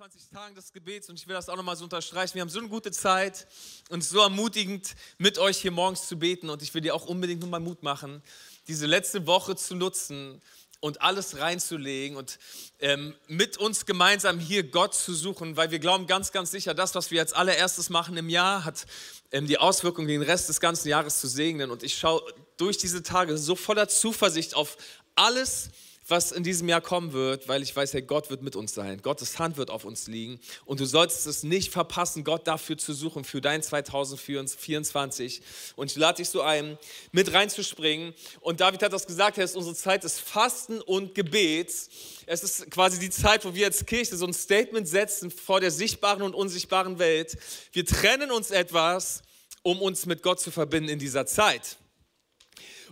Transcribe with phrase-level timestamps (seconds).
[0.00, 2.34] 21 Tagen des Gebets und ich will das auch nochmal so unterstreichen.
[2.34, 3.46] Wir haben so eine gute Zeit
[3.90, 7.42] und so ermutigend, mit euch hier morgens zu beten und ich will dir auch unbedingt
[7.42, 8.22] nochmal Mut machen,
[8.66, 10.40] diese letzte Woche zu nutzen
[10.80, 12.38] und alles reinzulegen und
[12.78, 16.94] ähm, mit uns gemeinsam hier Gott zu suchen, weil wir glauben ganz, ganz sicher, das,
[16.94, 18.86] was wir als allererstes machen im Jahr, hat
[19.32, 21.70] ähm, die Auswirkung, den Rest des ganzen Jahres zu segnen.
[21.70, 22.22] Und ich schaue
[22.56, 24.78] durch diese Tage so voller Zuversicht auf
[25.14, 25.89] alles, was
[26.32, 29.00] in diesem Jahr kommen wird, weil ich weiß, hey, Gott wird mit uns sein.
[29.00, 30.40] Gottes Hand wird auf uns liegen.
[30.64, 35.40] Und du solltest es nicht verpassen, Gott dafür zu suchen, für dein 2024.
[35.76, 36.78] Und ich lade dich so ein,
[37.12, 38.12] mit reinzuspringen.
[38.40, 41.88] Und David hat das gesagt, es ist unsere Zeit des Fasten und Gebets.
[42.26, 45.70] Es ist quasi die Zeit, wo wir als Kirche so ein Statement setzen vor der
[45.70, 47.38] sichtbaren und unsichtbaren Welt.
[47.72, 49.22] Wir trennen uns etwas,
[49.62, 51.76] um uns mit Gott zu verbinden in dieser Zeit.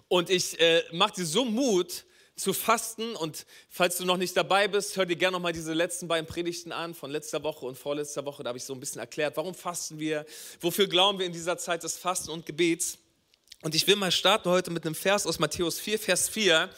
[0.06, 2.04] Und ich äh, mache dir so Mut,
[2.38, 3.16] zu fasten.
[3.16, 6.26] Und falls du noch nicht dabei bist, hör dir gerne noch mal diese letzten beiden
[6.26, 8.42] Predigten an von letzter Woche und vorletzter Woche.
[8.42, 10.24] Da habe ich so ein bisschen erklärt, warum fasten wir,
[10.60, 12.98] wofür glauben wir in dieser Zeit des Fasten und Gebets.
[13.62, 16.70] Und ich will mal starten heute mit einem Vers aus Matthäus 4, Vers 4.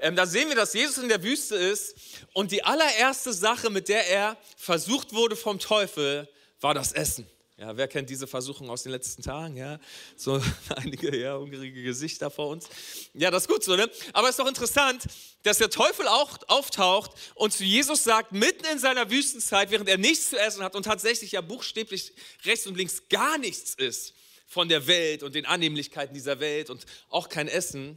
[0.00, 1.94] Ähm, da sehen wir, dass Jesus in der Wüste ist
[2.34, 6.28] und die allererste Sache, mit der er versucht wurde vom Teufel,
[6.60, 7.26] war das Essen.
[7.58, 9.56] Ja, wer kennt diese Versuchung aus den letzten Tagen?
[9.56, 9.80] Ja,
[10.14, 10.42] so
[10.76, 12.68] einige ja, hungrige Gesichter vor uns.
[13.14, 13.90] Ja, das ist gut so, ne?
[14.12, 15.04] Aber es ist doch interessant,
[15.42, 19.96] dass der Teufel auch auftaucht und zu Jesus sagt, mitten in seiner Wüstenzeit, während er
[19.96, 22.12] nichts zu essen hat und tatsächlich ja buchstäblich
[22.44, 24.12] rechts und links gar nichts ist
[24.46, 27.96] von der Welt und den Annehmlichkeiten dieser Welt und auch kein Essen,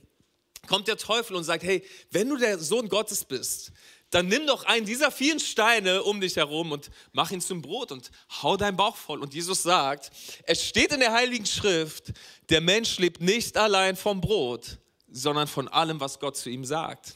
[0.67, 3.73] kommt der Teufel und sagt, hey, wenn du der Sohn Gottes bist,
[4.11, 7.91] dann nimm doch einen dieser vielen Steine um dich herum und mach ihn zum Brot
[7.91, 8.09] und
[8.41, 9.21] hau deinen Bauch voll.
[9.21, 10.11] Und Jesus sagt,
[10.43, 12.13] es steht in der Heiligen Schrift,
[12.49, 14.79] der Mensch lebt nicht allein vom Brot,
[15.11, 17.15] sondern von allem, was Gott zu ihm sagt.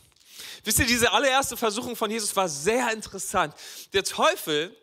[0.63, 3.55] Wisst ihr, diese allererste Versuchung von Jesus war sehr interessant.
[3.93, 4.75] Der Teufel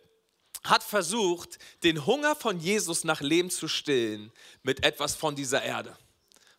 [0.64, 4.30] hat versucht, den Hunger von Jesus nach Leben zu stillen
[4.62, 5.96] mit etwas von dieser Erde.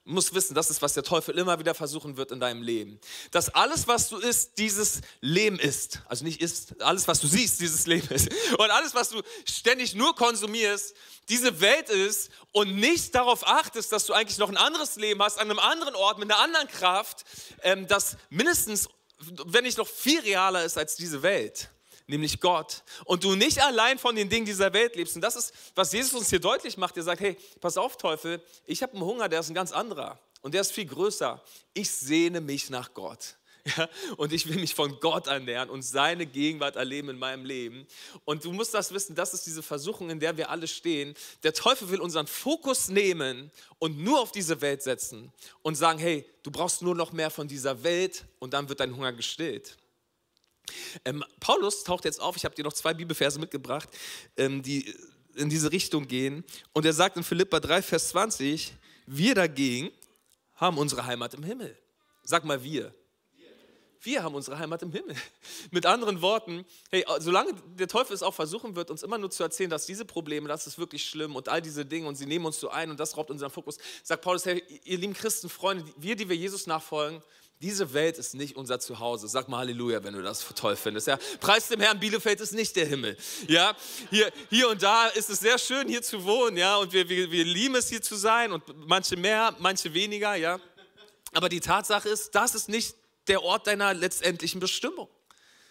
[0.03, 2.99] Musst wissen, das ist, was der Teufel immer wieder versuchen wird in deinem Leben.
[3.29, 6.01] Dass alles, was du isst, dieses Leben ist.
[6.07, 8.29] Also nicht isst, alles, was du siehst, dieses Leben ist.
[8.57, 10.95] Und alles, was du ständig nur konsumierst,
[11.29, 15.37] diese Welt ist und nicht darauf achtest, dass du eigentlich noch ein anderes Leben hast,
[15.37, 17.23] an einem anderen Ort, mit einer anderen Kraft,
[17.61, 18.89] ähm, das mindestens,
[19.19, 21.69] wenn nicht noch viel realer ist als diese Welt
[22.07, 22.83] nämlich Gott.
[23.05, 25.15] Und du nicht allein von den Dingen dieser Welt lebst.
[25.15, 26.97] Und das ist, was Jesus uns hier deutlich macht.
[26.97, 30.19] Er sagt, hey, pass auf, Teufel, ich habe einen Hunger, der ist ein ganz anderer.
[30.41, 31.41] Und der ist viel größer.
[31.73, 33.35] Ich sehne mich nach Gott.
[33.77, 37.85] Ja, und ich will mich von Gott ernähren und seine Gegenwart erleben in meinem Leben.
[38.25, 41.13] Und du musst das wissen, das ist diese Versuchung, in der wir alle stehen.
[41.43, 45.31] Der Teufel will unseren Fokus nehmen und nur auf diese Welt setzen
[45.61, 48.95] und sagen, hey, du brauchst nur noch mehr von dieser Welt und dann wird dein
[48.95, 49.77] Hunger gestillt.
[51.05, 53.89] Ähm, Paulus taucht jetzt auf, ich habe dir noch zwei Bibelverse mitgebracht,
[54.37, 54.93] ähm, die
[55.35, 56.43] in diese Richtung gehen.
[56.73, 58.73] Und er sagt in Philippa 3, Vers 20,
[59.05, 59.91] wir dagegen
[60.55, 61.77] haben unsere Heimat im Himmel.
[62.23, 62.93] Sag mal wir.
[64.03, 65.15] Wir haben unsere Heimat im Himmel.
[65.71, 69.43] Mit anderen Worten, hey, solange der Teufel es auch versuchen wird, uns immer nur zu
[69.43, 72.45] erzählen, dass diese Probleme, das ist wirklich schlimm und all diese Dinge und sie nehmen
[72.45, 75.85] uns so ein und das raubt unseren Fokus, sagt Paulus, hey, ihr lieben Christen, Freunde,
[75.97, 77.21] wir, die wir Jesus nachfolgen,
[77.61, 79.27] diese Welt ist nicht unser Zuhause.
[79.27, 81.05] Sag mal Halleluja, wenn du das toll findest.
[81.05, 83.15] Ja, Preis dem Herrn, Bielefeld ist nicht der Himmel.
[83.47, 83.75] Ja,
[84.09, 86.57] hier, hier und da ist es sehr schön, hier zu wohnen.
[86.57, 88.51] Ja, und wir, wir, wir lieben es, hier zu sein.
[88.51, 90.33] Und manche mehr, manche weniger.
[90.35, 90.59] Ja,
[91.33, 92.95] aber die Tatsache ist, das ist nicht
[93.27, 95.07] der Ort deiner letztendlichen Bestimmung,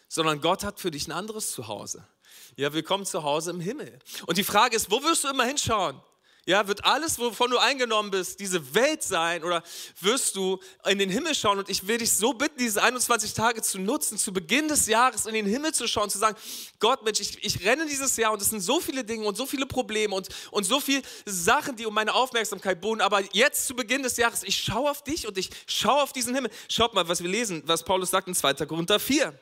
[0.09, 2.07] sondern Gott hat für dich ein anderes Zuhause.
[2.55, 3.99] Ja, willkommen zu Hause im Himmel.
[4.27, 6.01] Und die Frage ist, wo wirst du immer hinschauen?
[6.47, 9.63] Ja, wird alles, wovon du eingenommen bist, diese Welt sein oder
[10.01, 11.59] wirst du in den Himmel schauen?
[11.59, 15.27] Und ich will dich so bitten, diese 21 Tage zu nutzen, zu Beginn des Jahres
[15.27, 16.37] in den Himmel zu schauen, zu sagen,
[16.79, 19.45] Gott, Mensch, ich, ich renne dieses Jahr und es sind so viele Dinge und so
[19.45, 23.03] viele Probleme und, und so viele Sachen, die um meine Aufmerksamkeit bohren.
[23.03, 26.35] Aber jetzt zu Beginn des Jahres, ich schaue auf dich und ich schaue auf diesen
[26.35, 26.51] Himmel.
[26.69, 28.55] Schaut mal, was wir lesen, was Paulus sagt in 2.
[28.67, 29.39] Korinther 4.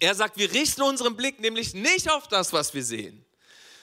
[0.00, 3.24] Er sagt, wir richten unseren Blick nämlich nicht auf das, was wir sehen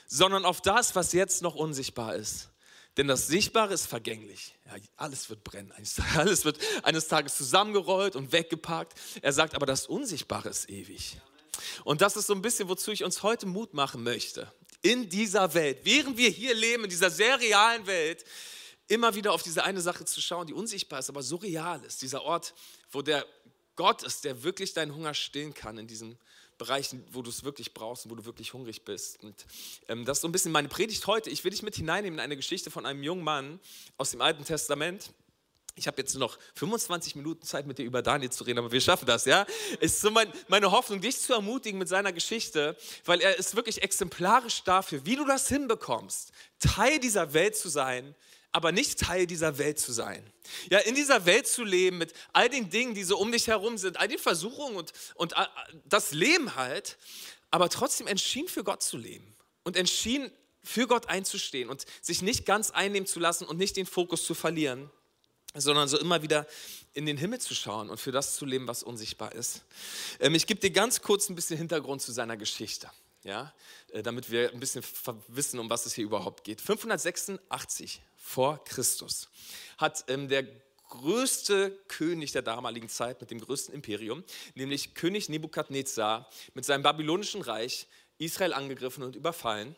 [0.07, 2.49] sondern auf das, was jetzt noch unsichtbar ist.
[2.97, 4.55] Denn das Sichtbare ist vergänglich.
[4.65, 5.73] Ja, alles wird brennen.
[6.15, 8.97] Alles wird eines Tages zusammengerollt und weggepackt.
[9.21, 11.17] Er sagt aber, das Unsichtbare ist ewig.
[11.83, 14.51] Und das ist so ein bisschen, wozu ich uns heute Mut machen möchte.
[14.81, 18.23] In dieser Welt, während wir hier leben, in dieser sehr realen Welt,
[18.87, 22.01] immer wieder auf diese eine Sache zu schauen, die unsichtbar ist, aber so real ist.
[22.01, 22.53] Dieser Ort,
[22.91, 23.25] wo der
[23.75, 26.17] Gott ist, der wirklich deinen Hunger stillen kann in diesen
[26.57, 29.23] Bereichen, wo du es wirklich brauchst und wo du wirklich hungrig bist.
[29.23, 29.45] Und
[29.87, 31.29] ähm, das ist so ein bisschen meine Predigt heute.
[31.29, 33.59] Ich will dich mit hineinnehmen in eine Geschichte von einem jungen Mann
[33.97, 35.11] aus dem Alten Testament.
[35.77, 38.79] Ich habe jetzt noch 25 Minuten Zeit, mit dir über Daniel zu reden, aber wir
[38.79, 39.45] schaffen das, ja?
[39.81, 43.83] Ist so mein, meine Hoffnung, dich zu ermutigen mit seiner Geschichte, weil er ist wirklich
[43.83, 48.15] exemplarisch dafür, wie du das hinbekommst, Teil dieser Welt zu sein,
[48.55, 50.25] aber nicht Teil dieser Welt zu sein.
[50.69, 53.77] Ja, in dieser Welt zu leben mit all den Dingen, die so um dich herum
[53.77, 55.45] sind, all den Versuchungen und, und äh,
[55.83, 56.97] das Leben halt,
[57.51, 59.35] aber trotzdem entschieden für Gott zu leben
[59.65, 60.31] und entschieden
[60.63, 64.33] für Gott einzustehen und sich nicht ganz einnehmen zu lassen und nicht den Fokus zu
[64.33, 64.89] verlieren,
[65.53, 66.47] sondern so immer wieder
[66.93, 69.65] in den Himmel zu schauen und für das zu leben, was unsichtbar ist.
[70.21, 72.89] Ähm, ich gebe dir ganz kurz ein bisschen Hintergrund zu seiner Geschichte
[73.25, 73.51] ja,
[73.91, 74.83] äh, damit wir ein bisschen
[75.27, 76.61] wissen, um was es hier überhaupt geht.
[76.61, 79.29] 586 vor Christus
[79.77, 80.47] hat ähm, der
[80.89, 84.23] größte König der damaligen Zeit mit dem größten Imperium,
[84.55, 87.87] nämlich König Nebukadnezar mit seinem babylonischen Reich
[88.17, 89.75] Israel angegriffen und überfallen.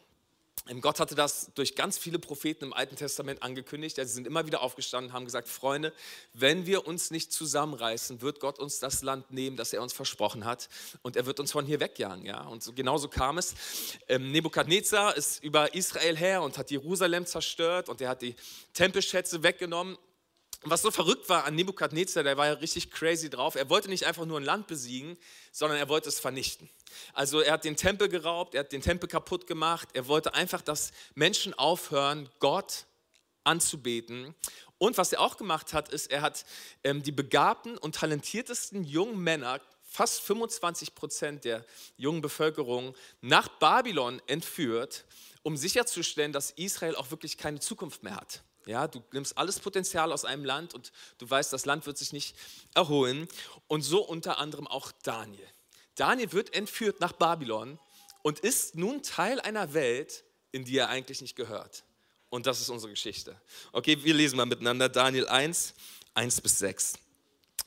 [0.81, 3.95] Gott hatte das durch ganz viele Propheten im Alten Testament angekündigt.
[3.95, 5.93] Sie sind immer wieder aufgestanden und haben gesagt, Freunde,
[6.33, 10.45] wenn wir uns nicht zusammenreißen, wird Gott uns das Land nehmen, das er uns versprochen
[10.45, 10.69] hat.
[11.01, 12.25] Und er wird uns von hier wegjagen.
[12.25, 12.41] Ja?
[12.47, 13.55] Und so, genauso kam es.
[14.07, 18.35] Ähm, Nebukadnezar ist über Israel her und hat Jerusalem zerstört und er hat die
[18.73, 19.97] Tempelschätze weggenommen
[20.63, 23.55] was so verrückt war an Nebukadnezar, der war ja richtig crazy drauf.
[23.55, 25.17] Er wollte nicht einfach nur ein Land besiegen,
[25.51, 26.69] sondern er wollte es vernichten.
[27.13, 29.89] Also er hat den Tempel geraubt, er hat den Tempel kaputt gemacht.
[29.93, 32.85] Er wollte einfach, dass Menschen aufhören, Gott
[33.43, 34.35] anzubeten.
[34.77, 36.45] Und was er auch gemacht hat, ist, er hat
[36.83, 41.65] ähm, die begabten und talentiertesten jungen Männer, fast 25 Prozent der
[41.95, 45.05] jungen Bevölkerung, nach Babylon entführt,
[45.43, 48.43] um sicherzustellen, dass Israel auch wirklich keine Zukunft mehr hat.
[48.67, 52.11] Ja, du nimmst alles Potenzial aus einem Land und du weißt, das Land wird sich
[52.11, 52.35] nicht
[52.75, 53.27] erholen.
[53.67, 55.47] Und so unter anderem auch Daniel.
[55.95, 57.79] Daniel wird entführt nach Babylon
[58.23, 61.85] und ist nun Teil einer Welt, in die er eigentlich nicht gehört.
[62.29, 63.39] Und das ist unsere Geschichte.
[63.71, 65.73] Okay, wir lesen mal miteinander Daniel 1,
[66.13, 66.93] 1 bis 6.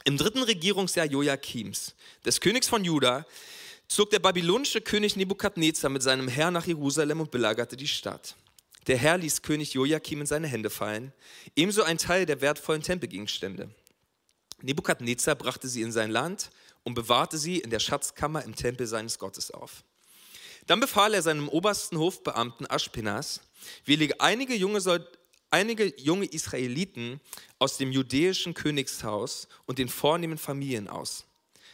[0.04, 1.94] Im dritten Regierungsjahr Joachims,
[2.24, 3.26] des Königs von Juda,
[3.88, 8.36] zog der babylonische König Nebukadnezar mit seinem Herr nach Jerusalem und belagerte die Stadt.
[8.86, 11.12] Der Herr ließ König Joachim in seine Hände fallen,
[11.54, 13.70] ebenso ein Teil der wertvollen Tempelgegenstände.
[14.62, 16.50] Nebukadnezar brachte sie in sein Land
[16.82, 19.84] und bewahrte sie in der Schatzkammer im Tempel seines Gottes auf.
[20.66, 23.40] Dann befahl er seinem obersten Hofbeamten Aschpenas,
[23.84, 24.80] wähle einige junge,
[25.50, 27.20] einige junge Israeliten
[27.58, 31.26] aus dem judäischen Königshaus und den vornehmen Familien aus.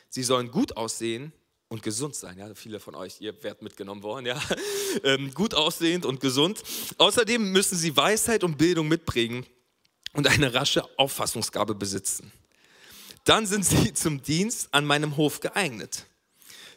[0.09, 1.32] Sie sollen gut aussehen
[1.68, 2.38] und gesund sein.
[2.38, 4.40] Ja, viele von euch, ihr werdet mitgenommen worden, ja.
[5.02, 6.62] Ähm, gut aussehend und gesund.
[6.96, 9.44] Außerdem müssen sie Weisheit und Bildung mitbringen
[10.14, 12.32] und eine rasche Auffassungsgabe besitzen.
[13.24, 16.06] Dann sind sie zum Dienst an meinem Hof geeignet.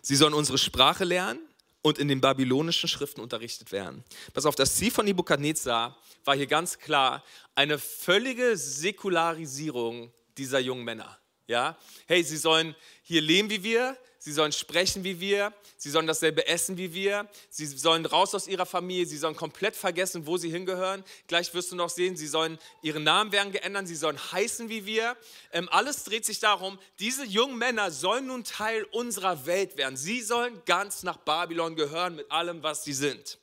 [0.02, 1.40] Sie sollen unsere Sprache lernen
[1.82, 4.04] und in den babylonischen Schriften unterrichtet werden.
[4.34, 7.24] Pass auf, das Ziel von Nebukadnezar war hier ganz klar
[7.56, 11.18] eine völlige Säkularisierung dieser jungen Männer.
[11.48, 11.78] Ja?
[12.06, 13.98] Hey, sie sollen hier leben wie wir,
[14.30, 18.48] sie sollen sprechen wie wir, sie sollen dasselbe essen wie wir, sie sollen raus aus
[18.48, 21.04] ihrer Familie, sie sollen komplett vergessen, wo sie hingehören.
[21.26, 24.86] Gleich wirst du noch sehen, sie sollen, ihre Namen werden geändert, sie sollen heißen wie
[24.86, 25.18] wir.
[25.52, 29.98] Ähm, alles dreht sich darum, diese jungen Männer sollen nun Teil unserer Welt werden.
[29.98, 33.40] Sie sollen ganz nach Babylon gehören mit allem, was sie sind.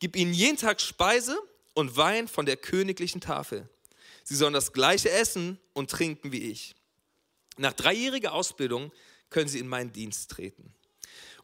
[0.00, 1.38] Gib ihnen jeden Tag Speise
[1.74, 3.68] und Wein von der königlichen Tafel.
[4.24, 6.74] Sie sollen das gleiche essen und trinken wie ich.
[7.58, 8.90] Nach dreijähriger Ausbildung
[9.30, 10.74] können sie in meinen Dienst treten.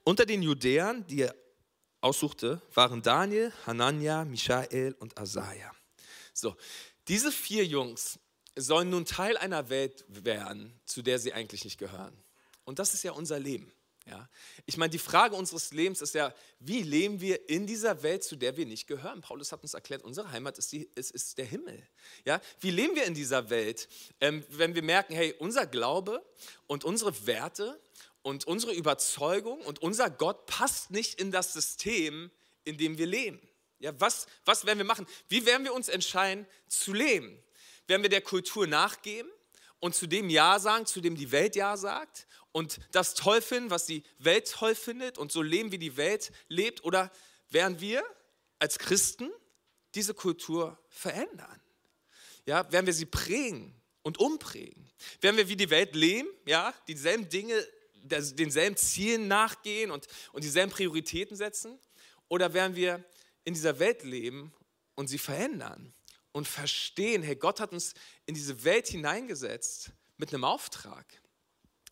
[0.05, 1.35] Unter den Judäern, die er
[2.01, 5.73] aussuchte, waren Daniel, Hanania, Michael und Asaja.
[6.33, 6.57] So,
[7.09, 8.19] diese vier Jungs
[8.57, 12.17] sollen nun Teil einer Welt werden, zu der sie eigentlich nicht gehören.
[12.65, 13.73] Und das ist ja unser Leben.
[14.09, 14.29] Ja?
[14.67, 18.37] Ich meine, die Frage unseres Lebens ist ja, wie leben wir in dieser Welt, zu
[18.37, 19.21] der wir nicht gehören?
[19.21, 21.83] Paulus hat uns erklärt, unsere Heimat ist, die, ist, ist der Himmel.
[22.25, 22.41] Ja?
[22.61, 23.89] Wie leben wir in dieser Welt,
[24.21, 26.25] ähm, wenn wir merken, hey, unser Glaube
[26.69, 27.81] und unsere Werte
[28.23, 32.31] und unsere Überzeugung und unser Gott passt nicht in das System,
[32.65, 33.41] in dem wir leben?
[33.79, 35.07] Ja, was, was werden wir machen?
[35.29, 37.43] Wie werden wir uns entscheiden zu leben?
[37.89, 39.31] Werden wir der Kultur nachgeben
[39.81, 42.26] und zu dem Ja sagen, zu dem die Welt Ja sagt?
[42.57, 46.33] Und das toll finden, was die Welt toll findet und so leben, wie die Welt
[46.49, 46.85] lebt?
[46.85, 47.13] Oder
[47.51, 48.03] werden wir
[48.59, 49.31] als Christen
[49.95, 51.61] diese Kultur verändern?
[52.47, 54.91] Ja, werden wir sie prägen und umprägen?
[55.21, 56.31] Werden wir wie die Welt leben?
[56.47, 61.79] Ja, dieselben Dinge, denselben Zielen nachgehen und, und dieselben Prioritäten setzen?
[62.31, 63.05] Oder werden wir
[63.45, 64.51] in dieser Welt leben
[64.95, 65.93] und sie verändern
[66.33, 67.93] und verstehen, hey, Gott hat uns
[68.25, 71.05] in diese Welt hineingesetzt mit einem Auftrag,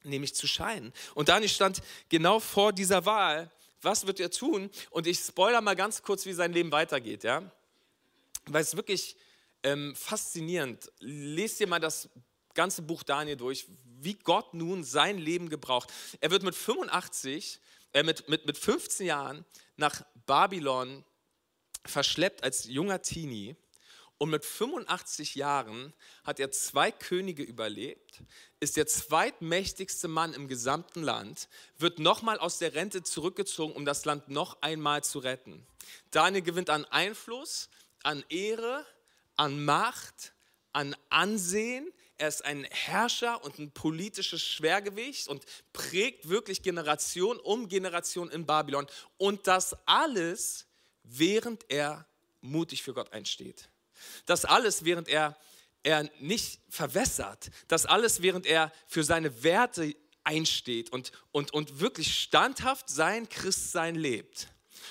[0.05, 0.93] nämlich zu scheinen.
[1.15, 3.51] Und Daniel stand genau vor dieser Wahl,
[3.83, 4.71] was wird er tun?
[4.91, 7.43] Und ich spoiler mal ganz kurz, wie sein Leben weitergeht, ja?
[8.47, 9.17] Weil es wirklich
[9.63, 10.91] ähm, faszinierend.
[11.01, 12.09] Lest dir mal das
[12.55, 13.67] ganze Buch Daniel durch,
[14.01, 15.93] wie Gott nun sein Leben gebraucht.
[16.21, 17.61] Er wird mit 85,
[17.93, 19.45] äh, mit, mit, mit 15 Jahren
[19.77, 21.05] nach Babylon
[21.87, 23.57] verschleppt als junger Teenie.
[24.19, 25.93] Und mit 85 Jahren
[26.23, 28.23] hat er zwei Könige überlebt,
[28.61, 34.05] ist der zweitmächtigste Mann im gesamten Land, wird nochmal aus der Rente zurückgezogen, um das
[34.05, 35.67] Land noch einmal zu retten.
[36.11, 37.69] Daniel gewinnt an Einfluss,
[38.05, 38.87] an Ehre,
[39.37, 40.33] an Macht,
[40.73, 41.93] an Ansehen.
[42.17, 48.47] Er ist ein Herrscher und ein politisches Schwergewicht und prägt wirklich Generation um Generation in
[48.47, 48.87] Babylon.
[49.17, 50.67] Und das alles,
[51.03, 52.07] während er
[52.41, 53.69] mutig für Gott einsteht.
[54.27, 55.37] Das alles, während er,
[55.83, 57.51] er nicht verwässert.
[57.69, 59.95] Das alles, während er für seine Werte
[60.25, 64.49] einsteht und, und, und wirklich standhaft sein Christsein lebt.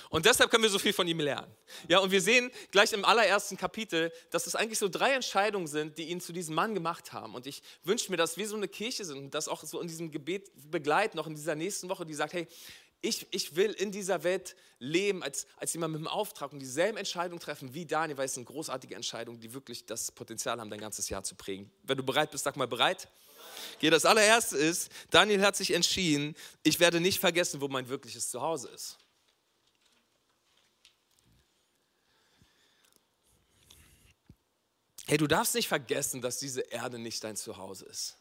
[0.09, 1.51] Und deshalb können wir so viel von ihm lernen.
[1.87, 5.97] Ja, und wir sehen gleich im allerersten Kapitel, dass es eigentlich so drei Entscheidungen sind,
[5.97, 7.35] die ihn zu diesem Mann gemacht haben.
[7.35, 9.87] Und ich wünsche mir, dass wir so eine Kirche sind und das auch so in
[9.87, 12.47] diesem Gebet begleiten, noch in dieser nächsten Woche, die sagt, hey,
[13.03, 16.97] ich, ich will in dieser Welt leben als, als jemand mit einem Auftrag und dieselben
[16.97, 20.79] Entscheidungen treffen wie Daniel, weil es sind großartige Entscheidungen, die wirklich das Potenzial haben, dein
[20.79, 21.69] ganzes Jahr zu prägen.
[21.83, 23.09] Wenn du bereit bist, sag mal bereit.
[23.75, 26.33] Okay, das allererste ist, Daniel hat sich entschieden,
[26.63, 28.97] ich werde nicht vergessen, wo mein wirkliches Zuhause ist.
[35.05, 38.17] Hey, du darfst nicht vergessen, dass diese Erde nicht dein Zuhause ist.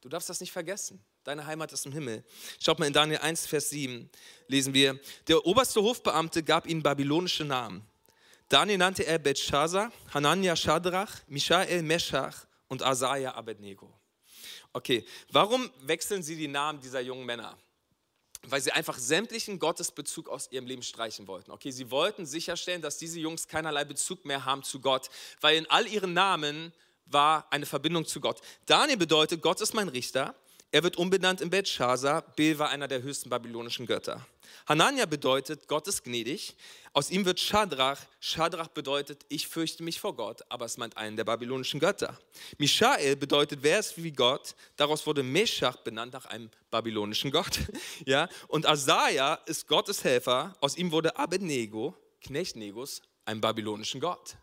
[0.00, 1.04] Du darfst das nicht vergessen.
[1.24, 2.22] Deine Heimat ist im Himmel.
[2.60, 4.10] Schaut mal in Daniel 1, Vers 7
[4.46, 7.82] lesen wir, der oberste Hofbeamte gab ihnen babylonische Namen.
[8.50, 13.90] Daniel nannte er Belshazzar, Hanania Shadrach, Mishael Meshach und Asaja Abednego.
[14.74, 17.56] Okay, warum wechseln sie die Namen dieser jungen Männer?
[18.46, 21.50] weil sie einfach sämtlichen Gottesbezug aus ihrem Leben streichen wollten.
[21.50, 25.08] Okay, sie wollten sicherstellen, dass diese Jungs keinerlei Bezug mehr haben zu Gott,
[25.40, 26.70] weil in all ihren Namen
[27.06, 28.42] war eine Verbindung zu Gott.
[28.66, 30.34] Daniel bedeutet, Gott ist mein Richter.
[30.74, 32.22] Er wird umbenannt in Belshazzar.
[32.34, 34.26] Bel war einer der höchsten babylonischen Götter.
[34.66, 36.56] Hanania bedeutet, Gott ist gnädig.
[36.92, 38.00] Aus ihm wird Shadrach.
[38.18, 42.18] Shadrach bedeutet, ich fürchte mich vor Gott, aber es meint einen der babylonischen Götter.
[42.58, 44.56] Mishael bedeutet, wer ist wie Gott.
[44.74, 47.60] Daraus wurde Meshach benannt nach einem babylonischen Gott.
[48.04, 48.28] Ja?
[48.48, 50.56] Und Asaja ist Gottes Helfer.
[50.60, 54.34] Aus ihm wurde Abednego, Knecht Negus, ein babylonischen Gott.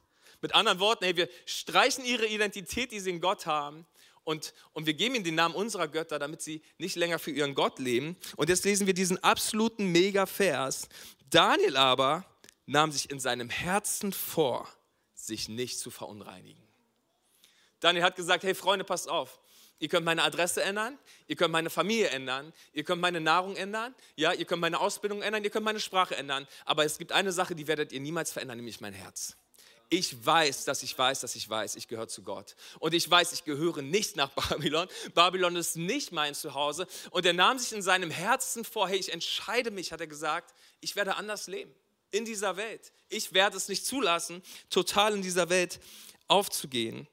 [0.41, 3.85] Mit anderen Worten, hey, wir streichen ihre Identität, die sie in Gott haben,
[4.31, 7.53] und, und wir geben ihnen den Namen unserer Götter, damit sie nicht länger für ihren
[7.53, 8.15] Gott leben.
[8.37, 10.87] Und jetzt lesen wir diesen absoluten Mega-Vers.
[11.29, 12.25] Daniel aber
[12.65, 14.67] nahm sich in seinem Herzen vor,
[15.13, 16.63] sich nicht zu verunreinigen.
[17.81, 19.39] Daniel hat gesagt, hey Freunde, passt auf.
[19.79, 23.95] Ihr könnt meine Adresse ändern, ihr könnt meine Familie ändern, ihr könnt meine Nahrung ändern,
[24.15, 26.47] ja, ihr könnt meine Ausbildung ändern, ihr könnt meine Sprache ändern.
[26.65, 29.35] Aber es gibt eine Sache, die werdet ihr niemals verändern, nämlich mein Herz.
[29.93, 32.55] Ich weiß, dass ich weiß, dass ich weiß, ich gehöre zu Gott.
[32.79, 34.87] Und ich weiß, ich gehöre nicht nach Babylon.
[35.13, 36.87] Babylon ist nicht mein Zuhause.
[37.09, 40.55] Und er nahm sich in seinem Herzen vor, hey, ich entscheide mich, hat er gesagt,
[40.79, 41.75] ich werde anders leben
[42.11, 42.93] in dieser Welt.
[43.09, 45.81] Ich werde es nicht zulassen, total in dieser Welt
[46.29, 47.05] aufzugehen.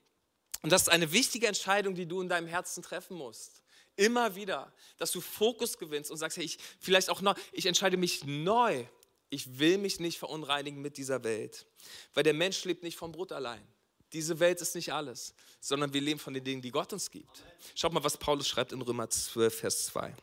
[0.63, 3.65] Und das ist eine wichtige Entscheidung, die du in deinem Herzen treffen musst.
[3.97, 7.97] Immer wieder, dass du Fokus gewinnst und sagst, hey, ich vielleicht auch noch, ich entscheide
[7.97, 8.87] mich neu
[9.31, 11.67] ich will mich nicht verunreinigen mit dieser Welt,
[12.15, 13.67] weil der Mensch lebt nicht vom Brot allein.
[14.13, 17.45] Diese Welt ist nicht alles, sondern wir leben von den Dingen, die Gott uns gibt.
[17.75, 20.15] Schaut mal, was Paulus schreibt in Römer 12, Vers 2.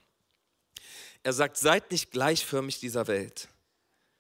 [1.21, 3.47] Er sagt, seid nicht gleichförmig dieser Welt,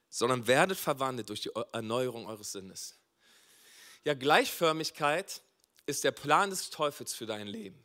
[0.09, 2.95] sondern werdet verwandelt durch die Erneuerung eures Sinnes.
[4.03, 5.41] Ja, Gleichförmigkeit
[5.87, 7.84] ist der Plan des Teufels für dein Leben.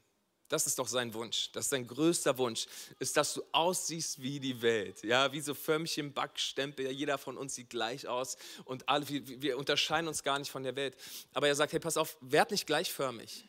[0.50, 1.50] Das ist doch sein Wunsch.
[1.52, 2.66] Das ist sein größter Wunsch,
[2.98, 5.02] ist, dass du aussiehst wie die Welt.
[5.04, 6.90] Ja, wie so Förmchen, Backstempel.
[6.90, 10.64] Jeder von uns sieht gleich aus und alle, wir, wir unterscheiden uns gar nicht von
[10.64, 10.96] der Welt.
[11.32, 13.48] Aber er sagt, hey, pass auf, werd nicht gleichförmig.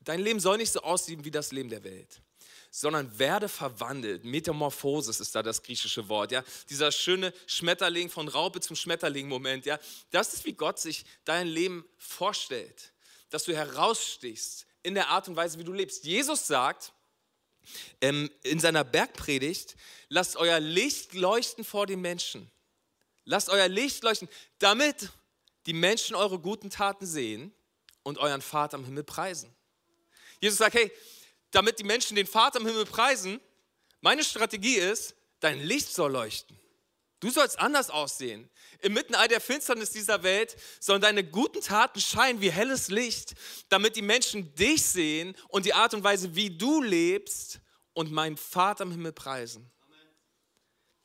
[0.00, 2.20] Dein Leben soll nicht so aussehen wie das Leben der Welt
[2.74, 4.24] sondern werde verwandelt.
[4.24, 6.32] Metamorphosis ist da das griechische Wort.
[6.32, 6.42] Ja?
[6.70, 9.66] Dieser schöne Schmetterling von Raupe zum Schmetterling-Moment.
[9.66, 9.78] Ja?
[10.10, 12.92] Das ist, wie Gott sich dein Leben vorstellt.
[13.28, 16.04] Dass du herausstichst, in der Art und Weise, wie du lebst.
[16.04, 16.92] Jesus sagt
[18.00, 19.76] ähm, in seiner Bergpredigt,
[20.08, 22.50] lasst euer Licht leuchten vor den Menschen.
[23.24, 25.10] Lasst euer Licht leuchten, damit
[25.66, 27.54] die Menschen eure guten Taten sehen
[28.02, 29.54] und euren Vater im Himmel preisen.
[30.40, 30.90] Jesus sagt, hey,
[31.52, 33.40] damit die Menschen den Vater im Himmel preisen,
[34.00, 36.58] meine Strategie ist, dein Licht soll leuchten.
[37.20, 38.50] Du sollst anders aussehen.
[38.82, 43.34] Inmitten all der Finsternis dieser Welt sollen deine guten Taten scheinen wie helles Licht,
[43.68, 47.60] damit die Menschen dich sehen und die Art und Weise, wie du lebst
[47.92, 49.70] und meinen Vater im Himmel preisen.
[49.84, 50.08] Amen.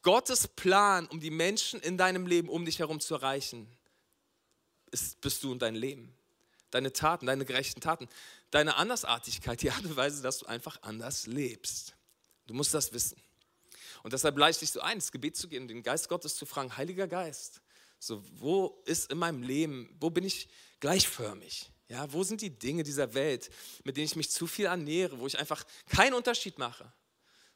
[0.02, 3.72] Gottes Plan, um die Menschen in deinem Leben um dich herum zu erreichen,
[4.90, 6.18] ist, bist du und dein Leben.
[6.72, 8.10] Deine Taten, deine gerechten Taten,
[8.50, 11.96] deine Andersartigkeit, die Art und Weise, dass du einfach anders lebst.
[12.48, 13.22] Du musst das wissen.
[14.04, 16.46] Und deshalb lade ich dich so ein, ins Gebet zu gehen, den Geist Gottes zu
[16.46, 17.62] fragen, Heiliger Geist,
[18.00, 20.48] so, wo ist in meinem Leben, wo bin ich
[20.80, 21.72] gleichförmig?
[21.90, 23.50] Ja, wo sind die Dinge dieser Welt,
[23.84, 26.92] mit denen ich mich zu viel ernähre, wo ich einfach keinen Unterschied mache?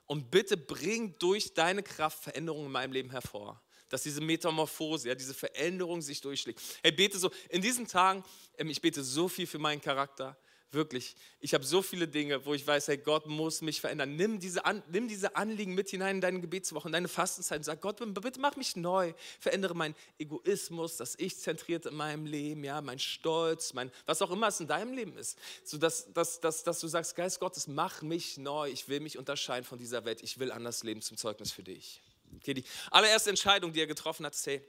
[0.06, 3.62] Und bitte bring durch deine Kraft Veränderungen in meinem Leben hervor.
[3.90, 6.62] Dass diese Metamorphose, ja, diese Veränderung sich durchschlägt.
[6.82, 8.24] Hey, bete so, in diesen Tagen,
[8.58, 10.38] ähm, ich bete so viel für meinen Charakter.
[10.74, 14.16] Wirklich, ich habe so viele Dinge, wo ich weiß, hey, Gott muss mich verändern.
[14.16, 17.64] Nimm diese, An nimm diese Anliegen mit hinein in deine Gebetswoche, in deine Fastenzeit und
[17.66, 19.14] sag, Gott, bitte mach mich neu.
[19.42, 24.32] Verändere meinen Egoismus, das Ich zentriert in meinem Leben, ja, mein Stolz, mein, was auch
[24.32, 25.38] immer es in deinem Leben ist.
[25.66, 28.70] So dass, dass, dass, dass du sagst, Geist Gottes, mach mich neu.
[28.70, 30.24] Ich will mich unterscheiden von dieser Welt.
[30.24, 32.02] Ich will anders leben zum Zeugnis für dich.
[32.38, 34.62] Okay, die allererste Entscheidung, die er getroffen hat, ist, hey,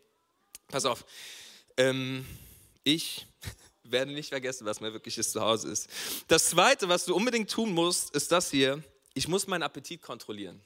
[0.67, 1.05] pass auf,
[1.77, 2.27] ähm,
[2.83, 3.25] ich
[3.93, 5.89] werde nicht vergessen, was mein wirkliches Zuhause ist.
[6.29, 8.83] Das Zweite, was du unbedingt tun musst, ist das hier.
[9.15, 10.61] Ich muss meinen Appetit kontrollieren.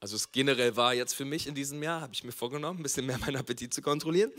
[0.00, 2.82] Also es generell war jetzt für mich in diesem Jahr, habe ich mir vorgenommen, ein
[2.82, 4.32] bisschen mehr meinen Appetit zu kontrollieren.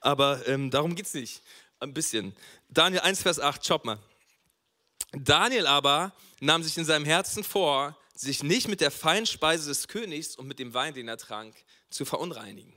[0.00, 1.42] Aber ähm, darum geht es nicht.
[1.78, 2.34] Ein bisschen.
[2.70, 3.98] Daniel 1, Vers 8, schaut mal.
[5.12, 9.88] Daniel aber nahm sich in seinem Herzen vor, sich nicht mit der feinen Speise des
[9.88, 11.54] Königs und mit dem Wein, den er trank,
[11.90, 12.72] zu verunreinigen.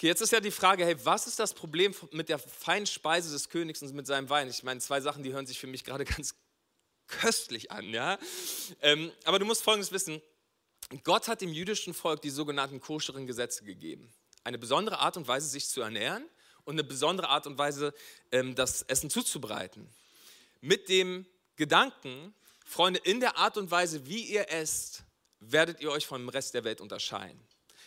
[0.00, 3.30] Okay, jetzt ist ja die Frage, hey, was ist das Problem mit der feinen Speise
[3.32, 4.48] des Königs und mit seinem Wein?
[4.48, 6.36] Ich meine, zwei Sachen, die hören sich für mich gerade ganz
[7.06, 8.18] köstlich an, ja.
[8.80, 10.22] Ähm, aber du musst Folgendes wissen:
[11.04, 14.10] Gott hat dem jüdischen Volk die sogenannten koscheren Gesetze gegeben.
[14.42, 16.24] Eine besondere Art und Weise, sich zu ernähren
[16.64, 17.92] und eine besondere Art und Weise,
[18.32, 19.86] ähm, das Essen zuzubereiten.
[20.62, 22.32] Mit dem Gedanken,
[22.64, 25.02] Freunde, in der Art und Weise, wie ihr esst,
[25.40, 27.38] werdet ihr euch vom Rest der Welt unterscheiden.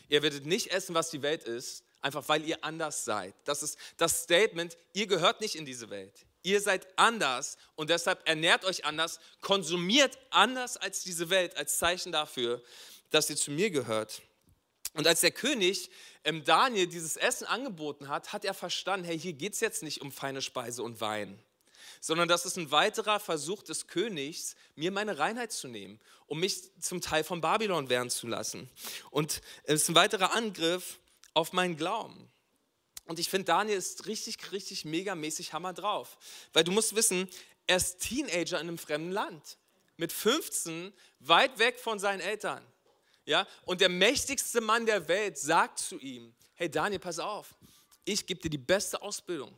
[0.09, 3.33] Ihr werdet nicht essen, was die Welt ist, einfach weil ihr anders seid.
[3.45, 6.13] Das ist das Statement, ihr gehört nicht in diese Welt.
[6.43, 12.11] Ihr seid anders und deshalb ernährt euch anders, konsumiert anders als diese Welt, als Zeichen
[12.11, 12.61] dafür,
[13.11, 14.21] dass ihr zu mir gehört.
[14.93, 15.89] Und als der König
[16.23, 20.01] ähm, Daniel dieses Essen angeboten hat, hat er verstanden, hey, hier geht es jetzt nicht
[20.01, 21.39] um feine Speise und Wein,
[22.01, 26.69] sondern das ist ein weiterer Versuch des Königs, mir meine Reinheit zu nehmen, um mich
[26.79, 28.69] zum Teil von Babylon werden zu lassen.
[29.09, 30.99] Und es ist ein weiterer Angriff
[31.33, 32.29] auf meinen Glauben.
[33.05, 36.17] Und ich finde, Daniel ist richtig, richtig megamäßig hammer drauf.
[36.53, 37.29] Weil du musst wissen,
[37.67, 39.57] er ist Teenager in einem fremden Land.
[39.97, 42.63] Mit 15, weit weg von seinen Eltern.
[43.25, 43.47] Ja?
[43.65, 47.55] Und der mächtigste Mann der Welt sagt zu ihm, hey Daniel, pass auf,
[48.05, 49.57] ich gebe dir die beste Ausbildung.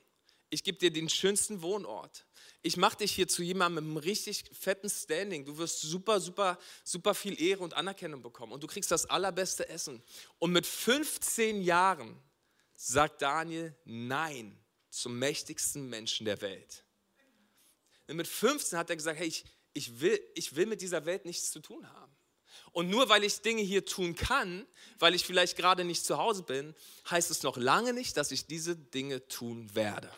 [0.49, 2.25] Ich gebe dir den schönsten Wohnort
[2.65, 5.45] ich mache dich hier zu jemandem mit einem richtig fetten Standing.
[5.45, 9.69] Du wirst super, super, super viel Ehre und Anerkennung bekommen und du kriegst das allerbeste
[9.69, 10.01] Essen.
[10.39, 12.19] Und mit 15 Jahren
[12.75, 14.57] sagt Daniel Nein
[14.89, 16.83] zum mächtigsten Menschen der Welt.
[18.07, 21.25] Und mit 15 hat er gesagt, hey, ich, ich, will, ich will mit dieser Welt
[21.25, 22.15] nichts zu tun haben.
[22.71, 24.65] Und nur weil ich Dinge hier tun kann,
[24.97, 26.73] weil ich vielleicht gerade nicht zu Hause bin,
[27.11, 30.11] heißt es noch lange nicht, dass ich diese Dinge tun werde.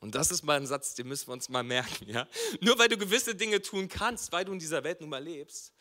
[0.00, 2.08] Und das ist mal ein Satz, den müssen wir uns mal merken.
[2.08, 2.28] Ja?
[2.60, 5.72] Nur weil du gewisse Dinge tun kannst, weil du in dieser Welt nun mal lebst,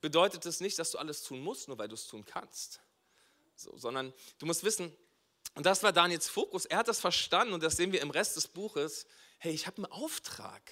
[0.00, 2.80] bedeutet das nicht, dass du alles tun musst, nur weil du es tun kannst.
[3.56, 4.96] So, sondern du musst wissen,
[5.54, 8.36] und das war Daniels Fokus, er hat das verstanden und das sehen wir im Rest
[8.36, 9.06] des Buches,
[9.38, 10.62] hey, ich habe einen Auftrag.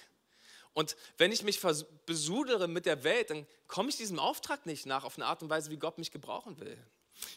[0.73, 1.59] Und wenn ich mich
[2.05, 5.49] besudere mit der Welt, dann komme ich diesem Auftrag nicht nach auf eine Art und
[5.49, 6.77] Weise, wie Gott mich gebrauchen will.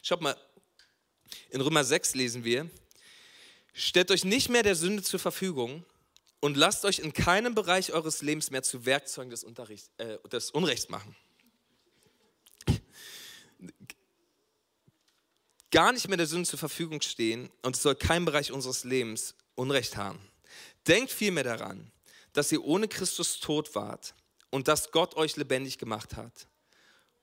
[0.03, 0.37] Schaut mal,
[1.49, 2.70] in Römer 6 lesen wir,
[3.72, 5.85] Stellt euch nicht mehr der Sünde zur Verfügung
[6.40, 9.44] und lasst euch in keinem Bereich eures Lebens mehr zu Werkzeugen des,
[9.98, 11.14] äh, des Unrechts machen.
[15.70, 19.35] Gar nicht mehr der Sünde zur Verfügung stehen und es soll kein Bereich unseres Lebens
[19.54, 20.18] Unrecht haben.
[20.88, 21.92] Denkt vielmehr daran,
[22.33, 24.14] dass ihr ohne Christus tot wart
[24.50, 26.48] und dass Gott euch lebendig gemacht hat.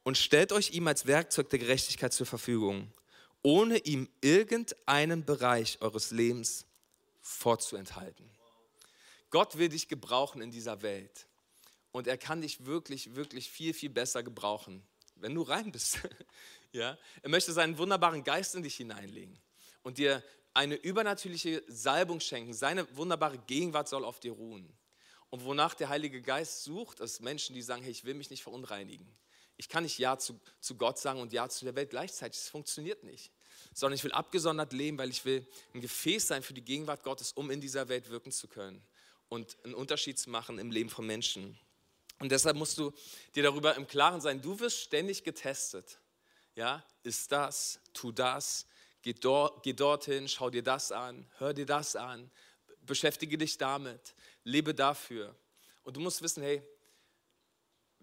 [0.03, 2.93] Und stellt euch ihm als Werkzeug der Gerechtigkeit zur Verfügung
[3.43, 6.65] ohne ihm irgendeinen Bereich eures Lebens
[7.21, 8.29] vorzuenthalten.
[9.29, 11.27] Gott will dich gebrauchen in dieser Welt.
[11.91, 15.99] Und er kann dich wirklich, wirklich viel, viel besser gebrauchen, wenn du rein bist.
[16.71, 16.97] ja?
[17.21, 19.37] Er möchte seinen wunderbaren Geist in dich hineinlegen
[19.83, 20.23] und dir
[20.53, 22.53] eine übernatürliche Salbung schenken.
[22.53, 24.75] Seine wunderbare Gegenwart soll auf dir ruhen.
[25.29, 28.43] Und wonach der Heilige Geist sucht, ist Menschen, die sagen, hey, ich will mich nicht
[28.43, 29.07] verunreinigen.
[29.57, 32.39] Ich kann nicht Ja zu, zu Gott sagen und Ja zu der Welt gleichzeitig.
[32.39, 33.31] Das funktioniert nicht.
[33.73, 37.31] Sondern ich will abgesondert leben, weil ich will ein Gefäß sein für die Gegenwart Gottes,
[37.33, 38.81] um in dieser Welt wirken zu können
[39.29, 41.59] und einen Unterschied zu machen im Leben von Menschen.
[42.19, 42.93] Und deshalb musst du
[43.35, 45.99] dir darüber im Klaren sein, du wirst ständig getestet.
[46.55, 48.65] Ja, ist das, tu das,
[49.03, 52.31] geh, dort, geh dorthin, schau dir das an, hör dir das an,
[52.81, 55.35] beschäftige dich damit, lebe dafür.
[55.83, 56.63] Und du musst wissen, hey,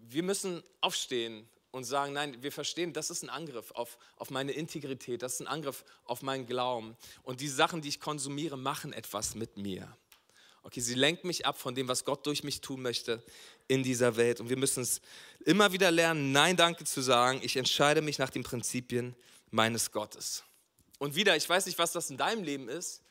[0.09, 4.53] wir müssen aufstehen und sagen, nein, wir verstehen, das ist ein Angriff auf, auf meine
[4.53, 6.97] Integrität, das ist ein Angriff auf meinen Glauben.
[7.23, 9.97] Und die Sachen, die ich konsumiere, machen etwas mit mir.
[10.63, 13.23] Okay, sie lenkt mich ab von dem, was Gott durch mich tun möchte
[13.69, 14.41] in dieser Welt.
[14.41, 15.01] Und wir müssen es
[15.45, 17.41] immer wieder lernen, Nein, danke zu sagen.
[17.43, 19.15] Ich entscheide mich nach den Prinzipien
[19.51, 20.43] meines Gottes.
[20.99, 23.03] Und wieder, ich weiß nicht, was das in deinem Leben ist,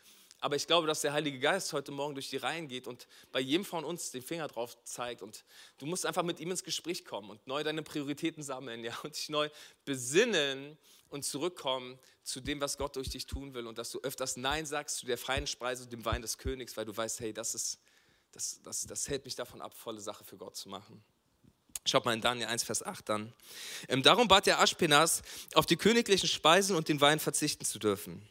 [0.44, 3.40] aber ich glaube, dass der Heilige Geist heute Morgen durch die Reihen geht und bei
[3.40, 5.22] jedem von uns den Finger drauf zeigt.
[5.22, 5.46] Und
[5.78, 9.16] du musst einfach mit ihm ins Gespräch kommen und neu deine Prioritäten sammeln ja, und
[9.16, 9.50] dich neu
[9.86, 10.78] besinnen
[11.08, 13.68] und zurückkommen zu dem, was Gott durch dich tun will.
[13.68, 16.76] Und dass du öfters Nein sagst zu der freien Speise und dem Wein des Königs,
[16.76, 17.80] weil du weißt, hey, das, ist,
[18.34, 21.02] das, das, das hält mich davon ab, volle Sache für Gott zu machen.
[21.86, 23.34] Schaut mal in Daniel 1, Vers 8 an.
[23.88, 25.22] Ähm, darum bat der Aschpenas,
[25.54, 28.28] auf die königlichen Speisen und den Wein verzichten zu dürfen.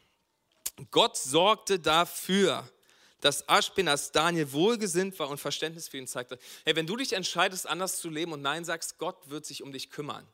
[0.91, 2.69] Gott sorgte dafür,
[3.21, 6.39] dass Aschpenas Daniel wohlgesinnt war und Verständnis für ihn zeigte.
[6.65, 9.73] Hey, wenn du dich entscheidest, anders zu leben und Nein sagst, Gott wird sich um
[9.73, 10.27] dich kümmern.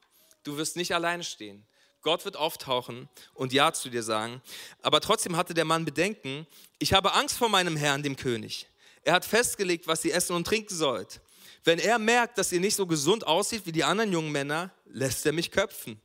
[0.43, 1.67] Du wirst nicht alleine stehen.
[2.01, 4.41] Gott wird auftauchen und Ja zu dir sagen.
[4.83, 6.47] Aber trotzdem hatte der Mann Bedenken.
[6.79, 8.69] Ich habe Angst vor meinem Herrn, dem König.
[9.03, 11.21] Er hat festgelegt, was ihr essen und trinken sollt.
[11.65, 15.27] Wenn er merkt, dass ihr nicht so gesund aussieht wie die anderen jungen Männer, lässt
[15.27, 16.01] er mich köpfen.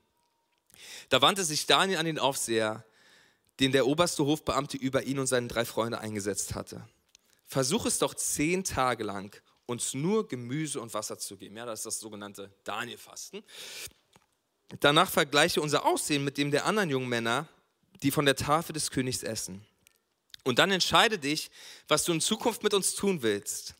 [1.09, 2.83] Da wandte sich Daniel an den Aufseher
[3.59, 6.87] den der oberste Hofbeamte über ihn und seine drei Freunde eingesetzt hatte.
[7.45, 11.57] Versuch es doch zehn Tage lang, uns nur Gemüse und Wasser zu geben.
[11.57, 13.43] Ja, das ist das sogenannte Daniel-Fasten.
[14.79, 17.47] Danach vergleiche unser Aussehen mit dem der anderen jungen Männer,
[18.01, 19.65] die von der Tafel des Königs essen.
[20.43, 21.51] Und dann entscheide dich,
[21.87, 23.75] was du in Zukunft mit uns tun willst.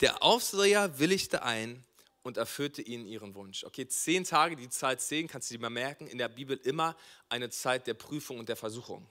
[0.00, 1.84] Der Aufseher willigte ein
[2.26, 3.64] und erfüllte ihnen ihren Wunsch.
[3.64, 6.96] Okay, zehn Tage, die Zahl zehn, kannst du dir mal merken, in der Bibel immer
[7.28, 9.06] eine Zeit der Prüfung und der Versuchung.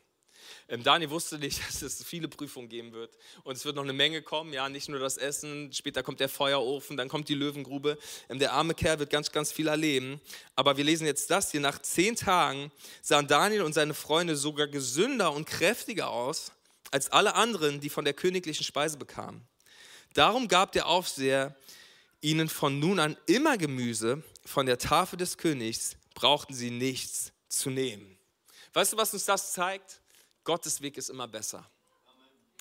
[0.68, 3.18] Ähm, Daniel wusste nicht, dass es viele Prüfungen geben wird.
[3.44, 4.54] Und es wird noch eine Menge kommen.
[4.54, 7.98] Ja, nicht nur das Essen, später kommt der Feuerofen, dann kommt die Löwengrube.
[8.30, 10.20] Ähm, der arme Kerl wird ganz, ganz viel erleben.
[10.56, 11.62] Aber wir lesen jetzt das hier.
[11.62, 16.52] Nach zehn Tagen sahen Daniel und seine Freunde sogar gesünder und kräftiger aus
[16.92, 19.42] als alle anderen, die von der königlichen Speise bekamen.
[20.14, 21.56] Darum gab der Aufseher
[22.26, 27.70] ihnen von nun an immer Gemüse, von der Tafel des Königs brauchten sie nichts zu
[27.70, 28.18] nehmen.
[28.74, 30.02] Weißt du, was uns das zeigt?
[30.44, 31.70] Gottes Weg ist immer besser.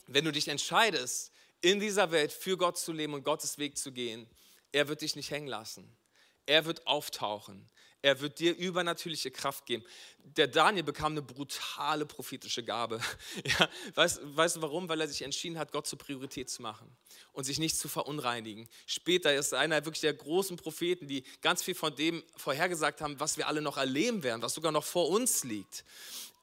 [0.07, 3.90] Wenn du dich entscheidest, in dieser Welt für Gott zu leben und Gottes Weg zu
[3.90, 4.29] gehen,
[4.70, 5.96] er wird dich nicht hängen lassen.
[6.44, 7.66] Er wird auftauchen.
[8.04, 9.82] Er wird dir übernatürliche Kraft geben.
[10.18, 13.00] Der Daniel bekam eine brutale prophetische Gabe.
[13.58, 14.90] Ja, weißt, weißt du warum?
[14.90, 16.86] Weil er sich entschieden hat, Gott zur Priorität zu machen
[17.32, 18.68] und sich nicht zu verunreinigen.
[18.86, 23.38] Später ist einer wirklich der großen Propheten, die ganz viel von dem vorhergesagt haben, was
[23.38, 25.84] wir alle noch erleben werden, was sogar noch vor uns liegt.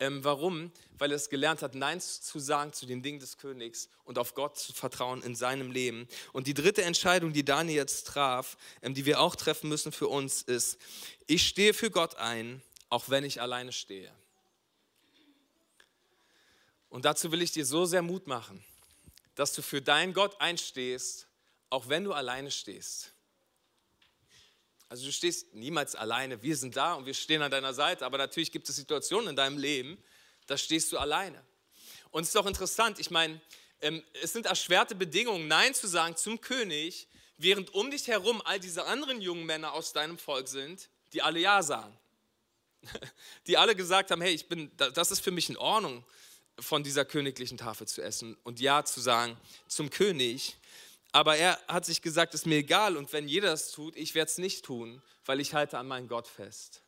[0.01, 0.71] Ähm, warum?
[0.97, 4.33] Weil er es gelernt hat, Nein zu sagen zu den Dingen des Königs und auf
[4.33, 6.07] Gott zu vertrauen in seinem Leben.
[6.33, 10.07] Und die dritte Entscheidung, die Daniel jetzt traf, ähm, die wir auch treffen müssen für
[10.07, 10.79] uns, ist,
[11.27, 14.11] ich stehe für Gott ein, auch wenn ich alleine stehe.
[16.89, 18.63] Und dazu will ich dir so sehr Mut machen,
[19.35, 21.27] dass du für deinen Gott einstehst,
[21.69, 23.13] auch wenn du alleine stehst.
[24.91, 26.43] Also du stehst niemals alleine.
[26.43, 28.05] Wir sind da und wir stehen an deiner Seite.
[28.05, 29.97] Aber natürlich gibt es Situationen in deinem Leben,
[30.47, 31.41] da stehst du alleine.
[32.09, 33.39] Und es ist doch interessant, ich meine,
[33.79, 38.59] ähm, es sind erschwerte Bedingungen, Nein zu sagen zum König, während um dich herum all
[38.59, 41.97] diese anderen jungen Männer aus deinem Volk sind, die alle Ja sagen.
[43.47, 46.03] Die alle gesagt haben, hey, ich bin, das ist für mich in Ordnung,
[46.59, 50.57] von dieser königlichen Tafel zu essen und Ja zu sagen zum König.
[51.11, 54.15] Aber er hat sich gesagt, es ist mir egal und wenn jeder das tut, ich
[54.15, 56.83] werde es nicht tun, weil ich halte an meinen Gott fest.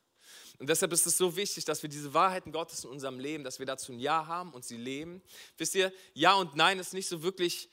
[0.59, 3.59] Und deshalb ist es so wichtig, dass wir diese Wahrheiten Gottes in unserem Leben, dass
[3.59, 5.21] wir dazu ein Ja haben und sie leben.
[5.57, 7.69] Wisst ihr, Ja und Nein ist nicht so wirklich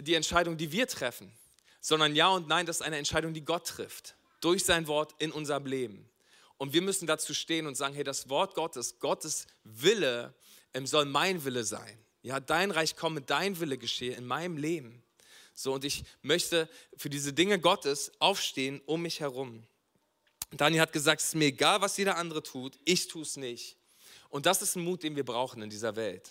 [0.00, 1.32] die Entscheidung, die wir treffen,
[1.80, 5.30] sondern Ja und Nein, das ist eine Entscheidung, die Gott trifft, durch sein Wort in
[5.30, 6.08] unserem Leben.
[6.56, 10.34] Und wir müssen dazu stehen und sagen, hey, das Wort Gottes, Gottes Wille
[10.74, 11.98] ähm, soll mein Wille sein.
[12.22, 15.02] Ja, dein Reich komme, dein Wille geschehe in meinem Leben.
[15.54, 19.66] So, und ich möchte für diese Dinge Gottes aufstehen um mich herum.
[20.50, 23.76] Daniel hat gesagt, es ist mir egal, was jeder andere tut, ich tue es nicht.
[24.28, 26.30] Und das ist ein Mut, den wir brauchen in dieser Welt.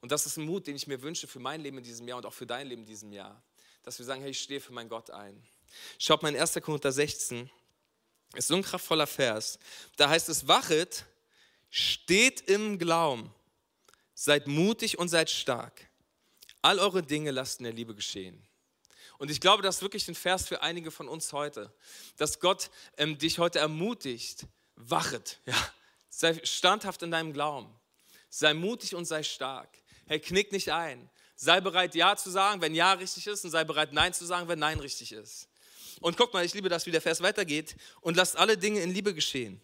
[0.00, 2.18] Und das ist ein Mut, den ich mir wünsche für mein Leben in diesem Jahr
[2.18, 3.42] und auch für dein Leben in diesem Jahr.
[3.82, 5.40] Dass wir sagen, hey, ich stehe für meinen Gott ein.
[5.98, 6.54] Schaut mal in 1.
[6.62, 7.48] Korinther 16,
[8.34, 9.58] ist so ein kraftvoller Vers.
[9.96, 11.04] Da heißt es, wachet,
[11.70, 13.32] steht im Glauben,
[14.14, 15.88] seid mutig und seid stark.
[16.62, 18.46] All eure Dinge lasst in der Liebe geschehen.
[19.22, 21.72] Und ich glaube, das ist wirklich ein Vers für einige von uns heute,
[22.16, 25.54] dass Gott ähm, dich heute ermutigt, wachet, ja,
[26.08, 27.72] sei standhaft in deinem Glauben,
[28.30, 29.68] sei mutig und sei stark.
[30.06, 31.08] Hey, knick nicht ein.
[31.36, 34.48] Sei bereit, Ja zu sagen, wenn Ja richtig ist, und sei bereit, Nein zu sagen,
[34.48, 35.46] wenn Nein richtig ist.
[36.00, 37.76] Und guck mal, ich liebe das, wie der Vers weitergeht.
[38.00, 39.60] Und lasst alle Dinge in Liebe geschehen.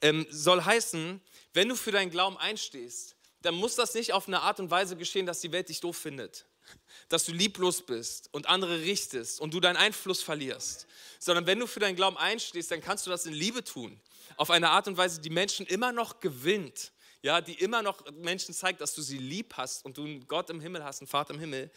[0.00, 1.20] Ähm, soll heißen,
[1.52, 4.96] wenn du für deinen Glauben einstehst, dann muss das nicht auf eine Art und Weise
[4.96, 6.46] geschehen, dass die Welt dich doof findet.
[7.08, 10.86] Dass du lieblos bist und andere richtest und du deinen Einfluss verlierst.
[11.18, 14.00] Sondern wenn du für deinen Glauben einstehst, dann kannst du das in Liebe tun.
[14.36, 18.52] Auf eine Art und Weise, die Menschen immer noch gewinnt ja, die immer noch Menschen
[18.52, 21.34] zeigt, dass du sie lieb hast und du einen Gott im Himmel hast, einen Vater
[21.34, 21.70] im Himmel,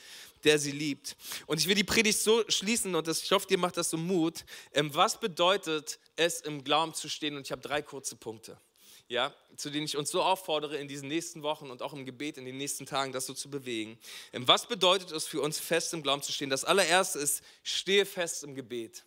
[0.43, 1.15] der sie liebt.
[1.45, 3.97] Und ich will die Predigt so schließen und das, ich hoffe, dir macht das so
[3.97, 4.43] Mut.
[4.73, 7.35] Ähm, was bedeutet es, im Glauben zu stehen?
[7.37, 8.59] Und ich habe drei kurze Punkte,
[9.07, 12.37] ja, zu denen ich uns so auffordere, in diesen nächsten Wochen und auch im Gebet
[12.37, 13.99] in den nächsten Tagen das so zu bewegen.
[14.33, 16.49] Ähm, was bedeutet es für uns, fest im Glauben zu stehen?
[16.49, 19.03] Das allererste ist, stehe fest im Gebet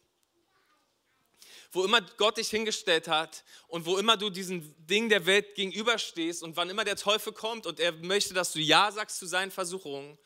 [1.72, 6.42] wo immer Gott dich hingestellt hat und wo immer du diesen Ding der Welt gegenüberstehst
[6.42, 9.50] und wann immer der Teufel kommt und er möchte, dass du Ja sagst zu seinen
[9.50, 10.16] Versuchungen,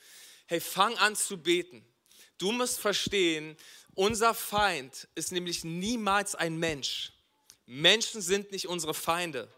[0.46, 1.84] hey, fang an zu beten.
[2.38, 3.56] Du musst verstehen,
[3.94, 7.12] unser Feind ist nämlich niemals ein Mensch.
[7.66, 9.52] Menschen sind nicht unsere Feinde.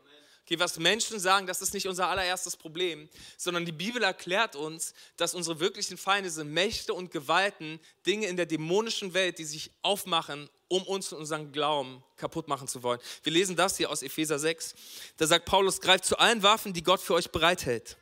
[0.45, 4.93] Okay, was Menschen sagen, das ist nicht unser allererstes Problem, sondern die Bibel erklärt uns,
[5.17, 9.71] dass unsere wirklichen Feinde sind Mächte und Gewalten, Dinge in der dämonischen Welt, die sich
[9.81, 13.01] aufmachen, um uns und unseren Glauben kaputt machen zu wollen.
[13.23, 14.75] Wir lesen das hier aus Epheser 6.
[15.17, 17.97] Da sagt Paulus, greift zu allen Waffen, die Gott für euch bereithält.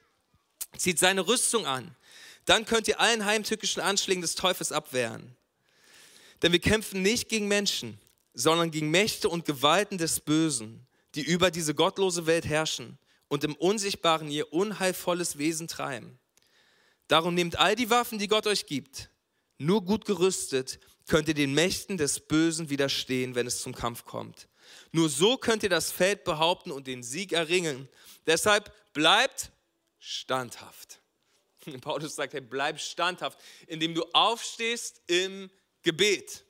[0.77, 1.95] Zieht seine Rüstung an.
[2.45, 5.37] Dann könnt ihr allen heimtückischen Anschlägen des Teufels abwehren.
[6.43, 8.01] Denn wir kämpfen nicht gegen Menschen,
[8.35, 12.99] sondern gegen Mächte und Gewalten des Bösen, die über diese gottlose Welt herrschen
[13.29, 16.19] und im Unsichtbaren ihr unheilvolles Wesen treiben.
[17.09, 19.11] Darum nehmt all die Waffen, die Gott euch gibt,
[19.59, 24.49] nur gut gerüstet könnt ihr den Mächten des Bösen widerstehen, wenn es zum Kampf kommt.
[24.93, 27.89] Nur so könnt ihr das Feld behaupten und den Sieg erringen.
[28.27, 29.51] Deshalb bleibt
[29.99, 31.01] standhaft.
[31.81, 35.51] Paulus sagt, hey, bleib standhaft, indem du aufstehst im
[35.83, 36.45] Gebet.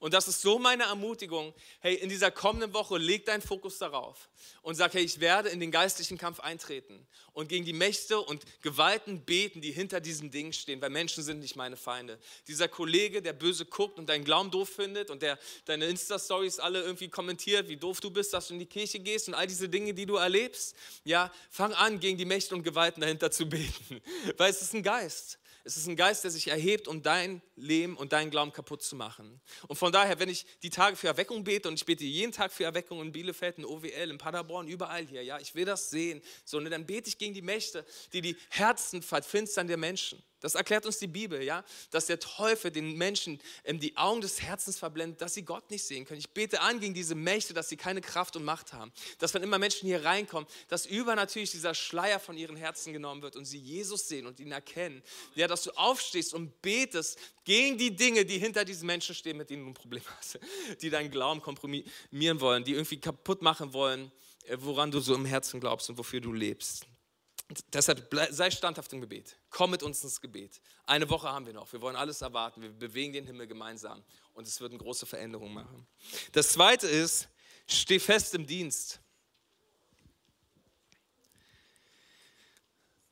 [0.00, 1.54] Und das ist so meine Ermutigung.
[1.80, 4.30] Hey, in dieser kommenden Woche leg deinen Fokus darauf
[4.62, 8.42] und sag, hey, ich werde in den geistlichen Kampf eintreten und gegen die Mächte und
[8.62, 12.18] Gewalten beten, die hinter diesen Dingen stehen, weil Menschen sind nicht meine Feinde.
[12.48, 16.80] Dieser Kollege, der böse guckt und deinen Glauben doof findet und der deine Insta-Stories alle
[16.80, 19.68] irgendwie kommentiert, wie doof du bist, dass du in die Kirche gehst und all diese
[19.68, 24.00] Dinge, die du erlebst, ja, fang an, gegen die Mächte und Gewalten dahinter zu beten,
[24.38, 25.39] weil es ist ein Geist.
[25.64, 28.96] Es ist ein Geist, der sich erhebt, um dein Leben und deinen Glauben kaputt zu
[28.96, 29.40] machen.
[29.68, 32.52] Und von daher, wenn ich die Tage für Erweckung bete und ich bete jeden Tag
[32.52, 36.22] für Erweckung in Bielefeld, in OWL, in Paderborn, überall hier, ja, ich will das sehen,
[36.44, 40.22] so, ne, dann bete ich gegen die Mächte, die die Herzen verfinstern der Menschen.
[40.40, 44.42] Das erklärt uns die Bibel, ja, dass der Teufel den Menschen ähm, die Augen des
[44.42, 46.20] Herzens verblendet, dass sie Gott nicht sehen können.
[46.20, 48.92] Ich bete an gegen diese Mächte, dass sie keine Kraft und Macht haben.
[49.18, 53.22] Dass wenn immer Menschen hier reinkommen, dass über natürlich dieser Schleier von ihren Herzen genommen
[53.22, 55.02] wird und sie Jesus sehen und ihn erkennen.
[55.34, 59.50] Ja, dass du aufstehst und betest gegen die Dinge, die hinter diesen Menschen stehen, mit
[59.50, 60.38] denen du ein Problem hast,
[60.80, 64.10] die deinen Glauben kompromittieren wollen, die irgendwie kaputt machen wollen,
[64.44, 66.86] äh, woran du so im Herzen glaubst und wofür du lebst.
[67.72, 69.36] Deshalb sei standhaft im Gebet.
[69.50, 70.60] Komm mit uns ins Gebet.
[70.86, 71.72] Eine Woche haben wir noch.
[71.72, 72.62] Wir wollen alles erwarten.
[72.62, 74.04] Wir bewegen den Himmel gemeinsam.
[74.34, 75.86] Und es wird eine große Veränderung machen.
[76.30, 77.28] Das zweite ist,
[77.66, 79.00] steh fest im Dienst.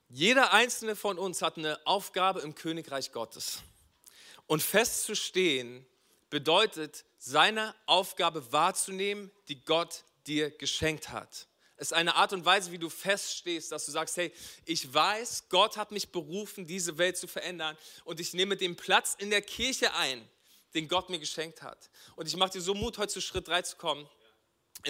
[0.08, 3.62] Jeder einzelne von uns hat eine Aufgabe im Königreich Gottes.
[4.46, 5.84] Und festzustehen
[6.30, 11.48] bedeutet, seine Aufgabe wahrzunehmen, die Gott dir geschenkt hat
[11.78, 14.32] ist eine Art und Weise, wie du feststehst, dass du sagst, hey,
[14.64, 19.14] ich weiß, Gott hat mich berufen, diese Welt zu verändern und ich nehme den Platz
[19.18, 20.28] in der Kirche ein,
[20.74, 21.88] den Gott mir geschenkt hat.
[22.16, 24.08] Und ich mache dir so Mut, heute zu Schritt 3 zu kommen,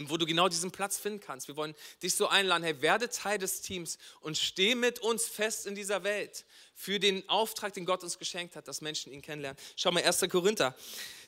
[0.02, 1.48] wo du genau diesen Platz finden kannst.
[1.48, 5.66] Wir wollen dich so einladen, hey, werde Teil des Teams und steh mit uns fest
[5.66, 9.60] in dieser Welt für den Auftrag, den Gott uns geschenkt hat, dass Menschen ihn kennenlernen.
[9.76, 10.20] Schau mal, 1.
[10.30, 10.74] Korinther,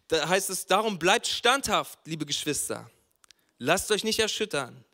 [0.08, 2.90] da heißt es, darum bleibt standhaft, liebe Geschwister.
[3.58, 4.84] Lasst euch nicht erschüttern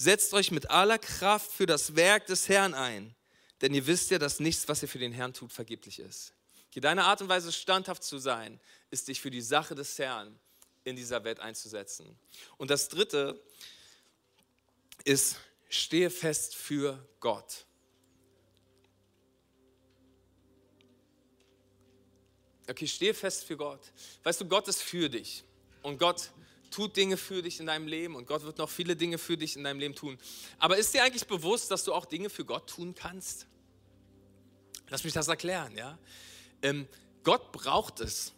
[0.00, 3.16] Setzt euch mit aller Kraft für das Werk des Herrn ein,
[3.60, 6.34] denn ihr wisst ja, dass nichts, was ihr für den Herrn tut, vergeblich ist.
[6.76, 8.60] Deine Art und Weise, standhaft zu sein,
[8.92, 10.38] ist dich für die Sache des Herrn
[10.84, 12.16] in dieser Welt einzusetzen.
[12.58, 13.42] Und das Dritte
[15.02, 15.34] ist,
[15.68, 17.66] stehe fest für Gott.
[22.68, 23.80] Okay, stehe fest für Gott.
[24.22, 25.42] Weißt du, Gott ist für dich.
[25.82, 26.30] Und Gott
[26.70, 29.56] tut Dinge für dich in deinem Leben und Gott wird noch viele Dinge für dich
[29.56, 30.18] in deinem Leben tun.
[30.58, 33.46] Aber ist dir eigentlich bewusst, dass du auch Dinge für Gott tun kannst?
[34.88, 35.98] Lass mich das erklären, ja.
[36.62, 36.86] Ähm,
[37.22, 38.32] Gott braucht es,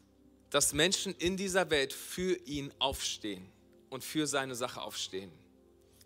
[0.50, 3.46] dass Menschen in dieser Welt für ihn aufstehen
[3.88, 5.30] und für seine Sache aufstehen.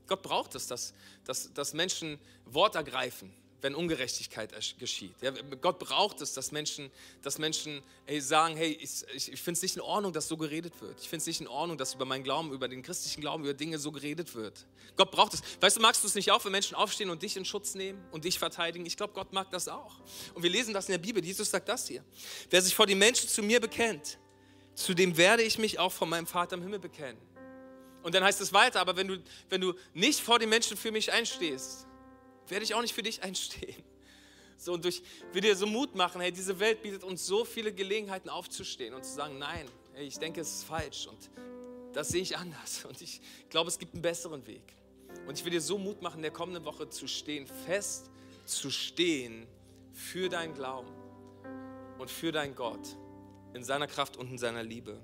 [0.07, 0.93] Gott braucht es, dass,
[1.25, 3.33] dass, dass Menschen Wort ergreifen,
[3.65, 5.15] wenn Ungerechtigkeit geschieht.
[5.23, 5.31] Ja,
[5.63, 6.91] Gott braucht es, dass Menschen,
[7.23, 10.83] dass Menschen hey, sagen, hey, ich, ich, finde es nicht in Ordnung, dass so geredet
[10.83, 11.01] wird.
[11.01, 13.55] Ich finde es nicht in Ordnung, dass über meinen Glauben, über den christlichen Glauben, über
[13.55, 14.67] Dinge so geredet wird.
[14.97, 15.41] Gott braucht es.
[15.63, 18.05] Weißt du, magst du es nicht auch, wenn Menschen aufstehen und dich in Schutz nehmen
[18.13, 18.85] und dich verteidigen?
[18.85, 19.99] Ich glaube, Gott mag das auch.
[20.35, 21.25] Und wir lesen das in der Bibel.
[21.25, 22.05] Jesus sagt das hier.
[22.51, 24.19] Wer sich vor den Menschen zu mir bekennt,
[24.75, 27.19] zu dem werde ich mich auch von meinem Vater im Himmel bekennen.
[28.03, 30.93] Und dann heißt es weiter, aber wenn du, wenn du nicht vor den Menschen für
[30.93, 31.87] mich einstehst,
[32.49, 33.83] werde ich auch nicht für dich einstehen.
[34.57, 35.03] So, und durch,
[35.33, 39.05] will dir so Mut machen, hey, diese Welt bietet uns so viele Gelegenheiten aufzustehen und
[39.05, 41.31] zu sagen, nein, hey, ich denke, es ist falsch und
[41.93, 44.75] das sehe ich anders und ich glaube, es gibt einen besseren Weg.
[45.27, 48.11] Und ich will dir so Mut machen, in der kommenden Woche zu stehen, fest
[48.45, 49.47] zu stehen
[49.93, 50.93] für deinen Glauben
[51.99, 52.97] und für deinen Gott
[53.55, 55.01] in seiner Kraft und in seiner Liebe.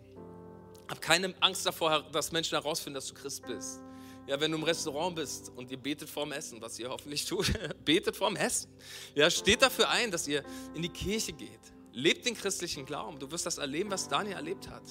[0.89, 3.81] Hab keine Angst davor, dass Menschen herausfinden, dass du Christ bist.
[4.27, 7.53] Ja, wenn du im Restaurant bist und ihr betet vorm Essen, was ihr hoffentlich tut,
[7.85, 8.71] betet vorm Essen.
[9.15, 11.61] Ja, steht dafür ein, dass ihr in die Kirche geht.
[11.93, 13.19] Lebt den christlichen Glauben.
[13.19, 14.83] Du wirst das erleben, was Daniel erlebt hat.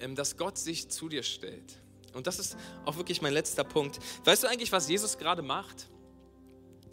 [0.00, 1.78] Ähm, dass Gott sich zu dir stellt.
[2.14, 3.98] Und das ist auch wirklich mein letzter Punkt.
[4.24, 5.88] Weißt du eigentlich, was Jesus gerade macht?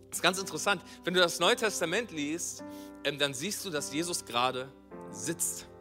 [0.10, 0.82] Das ist ganz interessant.
[1.04, 2.64] Wenn du das Neue Testament liest,
[3.04, 4.72] ähm, dann siehst du, dass Jesus gerade
[5.12, 5.68] sitzt.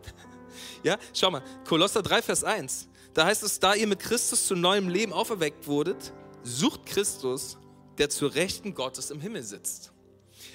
[0.83, 2.88] Ja, schau mal, Kolosser 3, Vers 1.
[3.15, 7.59] Da heißt es, da ihr mit Christus zu neuem Leben auferweckt wurdet, sucht Christus,
[7.99, 9.93] der zur Rechten Gottes im Himmel sitzt.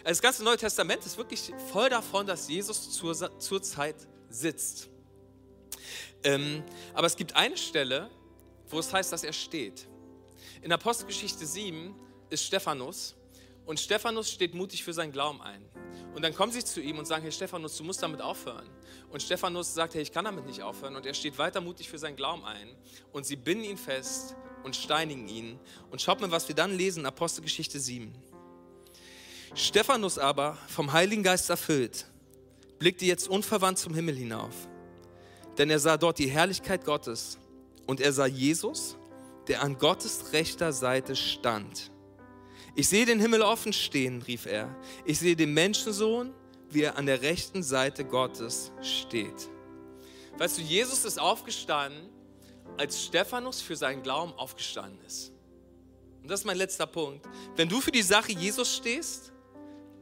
[0.04, 3.96] Das ganze Neue Testament ist wirklich voll davon, dass Jesus zur, zur Zeit
[4.30, 4.90] sitzt.
[6.24, 6.64] Ähm,
[6.94, 8.10] aber es gibt eine Stelle,
[8.70, 9.88] wo es heißt, dass er steht.
[10.62, 11.94] In Apostelgeschichte 7
[12.30, 13.16] ist Stephanus
[13.66, 15.66] und Stephanus steht mutig für seinen Glauben ein.
[16.14, 18.70] Und dann kommen sie zu ihm und sagen, hey Stephanus, du musst damit aufhören.
[19.12, 20.96] Und Stephanus sagt, hey, ich kann damit nicht aufhören.
[20.96, 22.70] Und er steht weiter mutig für seinen Glauben ein.
[23.12, 25.60] Und sie binden ihn fest und steinigen ihn.
[25.92, 28.14] Und schaut mal, was wir dann lesen, Apostelgeschichte 7.
[29.56, 32.06] Stephanus aber, vom Heiligen Geist erfüllt,
[32.80, 34.54] blickte jetzt unverwandt zum Himmel hinauf.
[35.58, 37.38] Denn er sah dort die Herrlichkeit Gottes.
[37.86, 38.98] Und er sah Jesus,
[39.48, 41.93] der an Gottes rechter Seite stand
[42.76, 44.76] ich sehe den Himmel offen stehen, rief er.
[45.06, 46.34] Ich sehe den Menschensohn,
[46.70, 49.50] wie er an der rechten Seite Gottes steht.
[50.38, 52.10] Weißt du, Jesus ist aufgestanden,
[52.78, 55.32] als Stephanus für seinen Glauben aufgestanden ist.
[56.24, 57.28] Und das ist mein letzter Punkt.
[57.56, 59.32] Wenn du für die Sache Jesus stehst,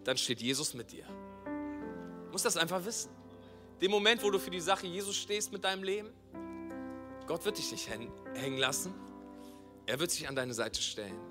[0.06, 1.06] dann steht Jesus mit dir.
[2.26, 3.12] Du musst das einfach wissen.
[3.82, 6.10] Dem Moment, wo du für die Sache Jesus stehst mit deinem Leben,
[7.28, 8.94] Gott wird dich nicht hängen lassen.
[9.86, 11.31] Er wird sich an deine Seite stellen.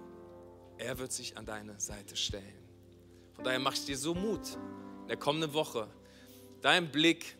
[0.80, 2.58] Er wird sich an deine Seite stellen.
[3.34, 4.56] Von daher mache ich dir so Mut,
[5.02, 5.86] in der kommenden Woche
[6.62, 7.36] deinen Blick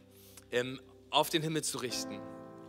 [0.51, 2.21] ähm, auf den Himmel zu richten,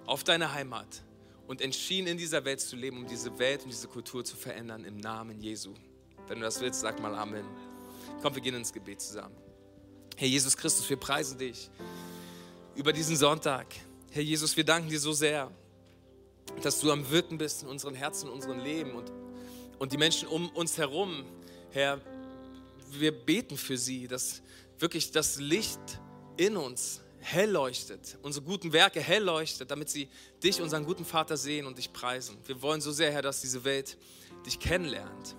[0.06, 1.04] auf deine Heimat
[1.46, 4.86] und entschieden in dieser Welt zu leben, um diese Welt und diese Kultur zu verändern
[4.86, 5.74] im Namen Jesu.
[6.28, 7.46] Wenn du das willst, sag mal Amen.
[8.22, 9.36] Komm, wir gehen ins Gebet zusammen.
[10.16, 11.70] Herr Jesus Christus, wir preisen dich
[12.76, 13.68] über diesen Sonntag.
[14.10, 15.52] Herr Jesus, wir danken dir so sehr,
[16.64, 19.12] dass du am Wirken bist in unseren Herzen, in unserem Leben und
[19.82, 21.26] und die Menschen um uns herum,
[21.72, 22.00] Herr,
[22.92, 24.44] wir beten für sie, dass
[24.78, 25.80] wirklich das Licht
[26.38, 30.08] in uns hell leuchtet, unsere guten Werke hell leuchtet, damit sie
[30.44, 32.38] dich, unseren guten Vater, sehen und dich preisen.
[32.46, 33.98] Wir wollen so sehr, Herr, dass diese Welt
[34.46, 35.36] dich kennenlernt.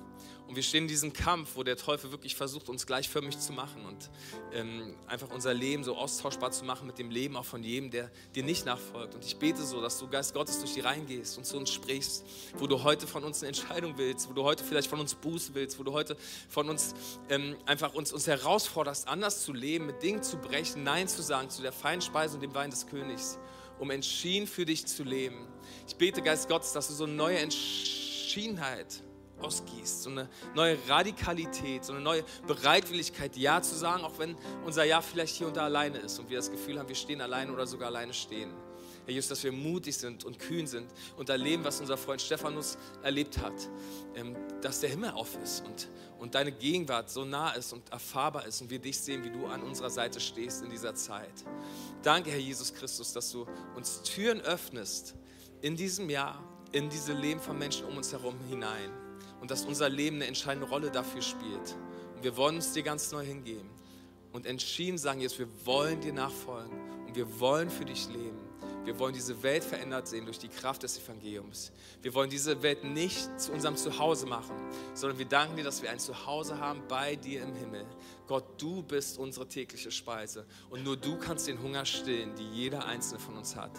[0.52, 3.86] Und wir stehen in diesem Kampf, wo der Teufel wirklich versucht, uns gleichförmig zu machen
[3.86, 4.10] und
[4.52, 8.10] ähm, einfach unser Leben so austauschbar zu machen mit dem Leben auch von jedem, der
[8.34, 9.14] dir nicht nachfolgt.
[9.14, 11.70] Und ich bete so, dass du Geist Gottes durch die Reihen gehst und zu uns
[11.70, 12.26] sprichst,
[12.58, 15.54] wo du heute von uns eine Entscheidung willst, wo du heute vielleicht von uns Buß
[15.54, 16.18] willst, wo du heute
[16.50, 16.94] von uns
[17.30, 21.48] ähm, einfach uns, uns herausforderst, anders zu leben, mit Dingen zu brechen, Nein zu sagen
[21.48, 23.38] zu der feinen Speise und dem Wein des Königs,
[23.78, 25.46] um entschieden für dich zu leben.
[25.88, 29.02] Ich bete, Geist Gottes, dass du so eine neue Entschiedenheit
[29.42, 34.84] ausgießt, so eine neue Radikalität, so eine neue Bereitwilligkeit, Ja zu sagen, auch wenn unser
[34.84, 37.52] Ja vielleicht hier und da alleine ist und wir das Gefühl haben, wir stehen alleine
[37.52, 38.52] oder sogar alleine stehen.
[39.04, 42.78] Herr Jesus, dass wir mutig sind und kühn sind und erleben, was unser Freund Stephanus
[43.02, 43.68] erlebt hat,
[44.14, 45.88] ähm, dass der Himmel auf ist und,
[46.20, 49.46] und deine Gegenwart so nah ist und erfahrbar ist und wir dich sehen, wie du
[49.46, 51.32] an unserer Seite stehst in dieser Zeit.
[52.02, 55.16] Danke, Herr Jesus Christus, dass du uns Türen öffnest
[55.62, 56.40] in diesem Jahr,
[56.70, 59.01] in diese Leben von Menschen um uns herum hinein
[59.42, 61.76] und dass unser Leben eine entscheidende Rolle dafür spielt.
[62.14, 63.68] Und wir wollen uns dir ganz neu hingeben
[64.32, 68.38] und entschieden sagen, jetzt wir wollen dir nachfolgen und wir wollen für dich leben
[68.84, 71.72] Wir wollen diese Welt verändert sehen durch die Kraft des Evangeliums.
[72.02, 74.54] Wir wollen diese Welt nicht zu unserem Zuhause machen,
[74.94, 77.84] sondern wir danken dir, dass wir ein Zuhause haben bei dir im Himmel.
[78.28, 82.86] Gott, du bist unsere tägliche Speise und nur du kannst den Hunger stillen, die jeder
[82.86, 83.72] einzelne von uns hat.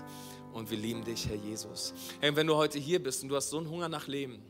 [0.52, 1.94] Und wir lieben dich, Herr Jesus.
[2.20, 4.44] Hey, wenn du heute hier bist und du hast so einen Hunger nach Leben,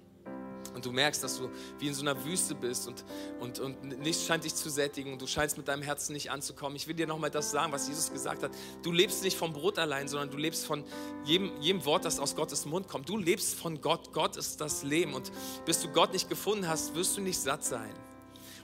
[0.74, 1.50] und du merkst, dass du
[1.80, 3.04] wie in so einer Wüste bist und,
[3.40, 6.76] und, und nichts scheint dich zu sättigen und du scheinst mit deinem Herzen nicht anzukommen.
[6.76, 8.52] Ich will dir nochmal das sagen, was Jesus gesagt hat.
[8.82, 10.84] Du lebst nicht vom Brot allein, sondern du lebst von
[11.26, 13.10] jedem, jedem Wort, das aus Gottes Mund kommt.
[13.10, 14.14] Du lebst von Gott.
[14.14, 15.14] Gott ist das Leben.
[15.14, 15.32] Und
[15.66, 17.94] bis du Gott nicht gefunden hast, wirst du nicht satt sein.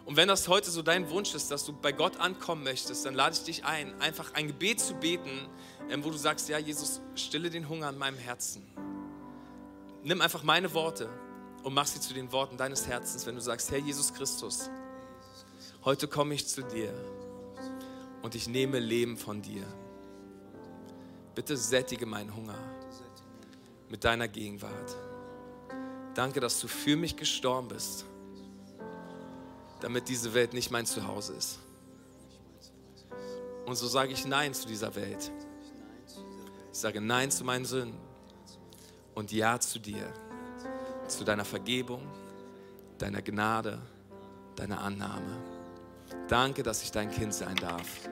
[0.06, 3.14] Und wenn das heute so dein Wunsch ist, dass du bei Gott ankommen möchtest, dann
[3.14, 5.48] lade ich dich ein, einfach ein Gebet zu beten,
[5.90, 8.66] ähm, wo du sagst, ja Jesus, stille den Hunger an meinem Herzen.
[10.04, 11.10] Nimm einfach meine Worte
[11.64, 14.70] und mach sie zu den Worten deines Herzens, wenn du sagst, Herr Jesus Christus,
[15.84, 16.94] heute komme ich zu dir
[18.22, 19.66] und ich nehme Leben von dir.
[21.36, 22.58] Bitte sättige meinen Hunger
[23.90, 24.96] mit deiner Gegenwart.
[26.14, 28.06] Danke, dass du für mich gestorben bist,
[29.80, 31.60] damit diese Welt nicht mein Zuhause ist.
[33.66, 35.32] Und so sage ich Nein zu dieser Welt.
[36.72, 38.00] Ich sage Nein zu meinen Sünden
[39.14, 40.12] und Ja zu dir
[41.10, 42.02] zu deiner Vergebung,
[42.98, 43.80] deiner Gnade,
[44.56, 45.38] deiner Annahme.
[46.28, 48.10] Danke, dass ich dein Kind sein darf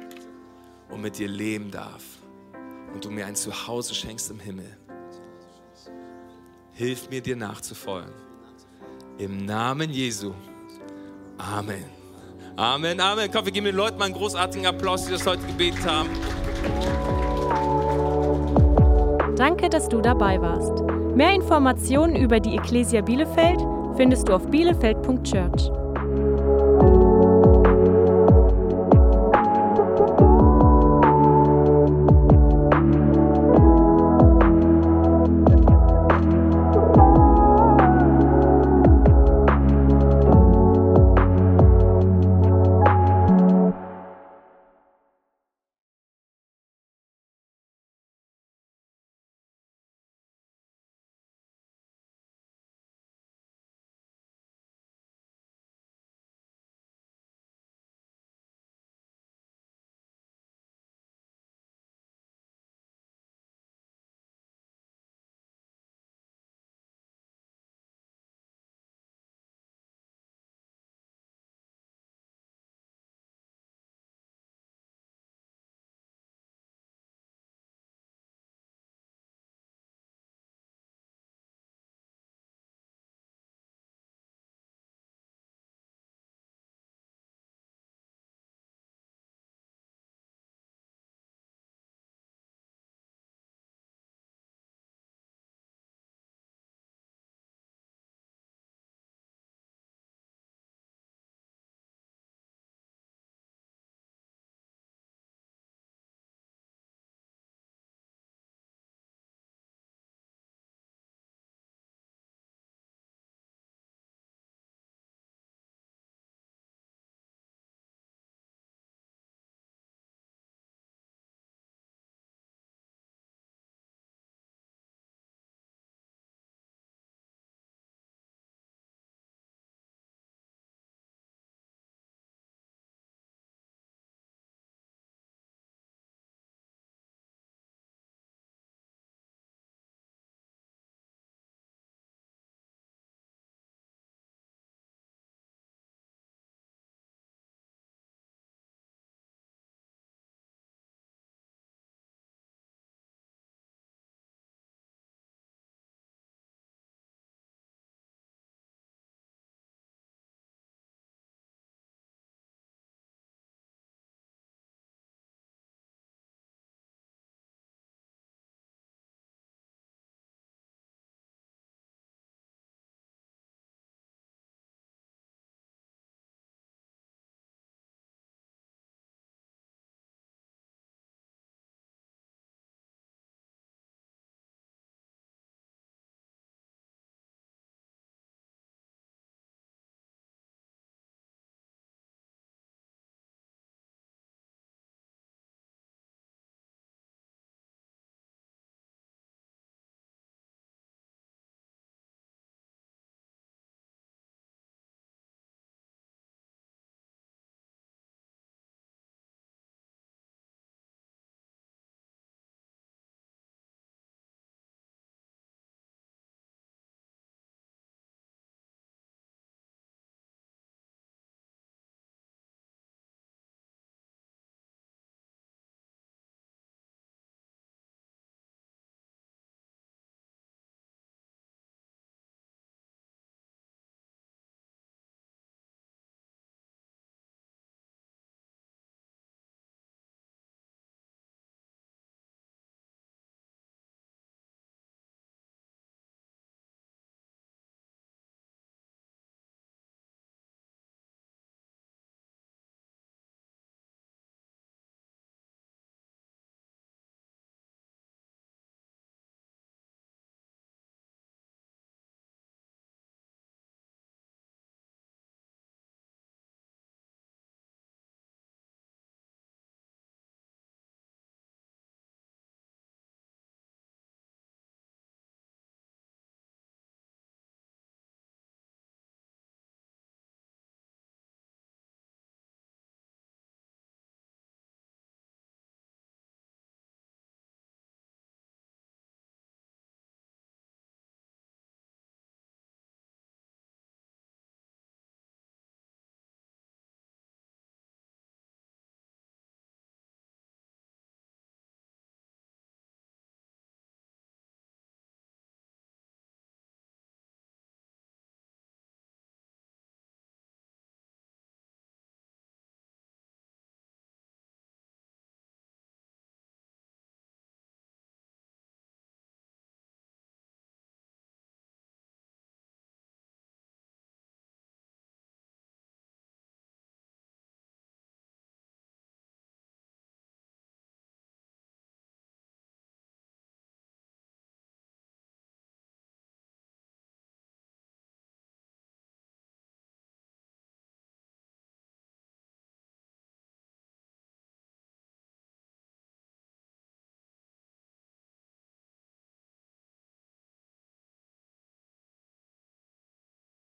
[0.90, 2.04] und mit dir leben darf
[2.94, 4.78] und du mir ein Zuhause schenkst im Himmel.
[6.74, 8.14] Hilf mir, dir nachzufolgen.
[9.18, 10.34] Im Namen Jesu.
[11.38, 11.86] Amen.
[12.56, 13.32] Amen, Amen.
[13.32, 16.10] Komm, wir geben den Leuten mal einen großartigen Applaus, die das heute gebetet haben.
[19.36, 20.87] Danke, dass du dabei warst.
[21.18, 23.60] Mehr Informationen über die Ecclesia Bielefeld
[23.96, 25.87] findest du auf bielefeld.church.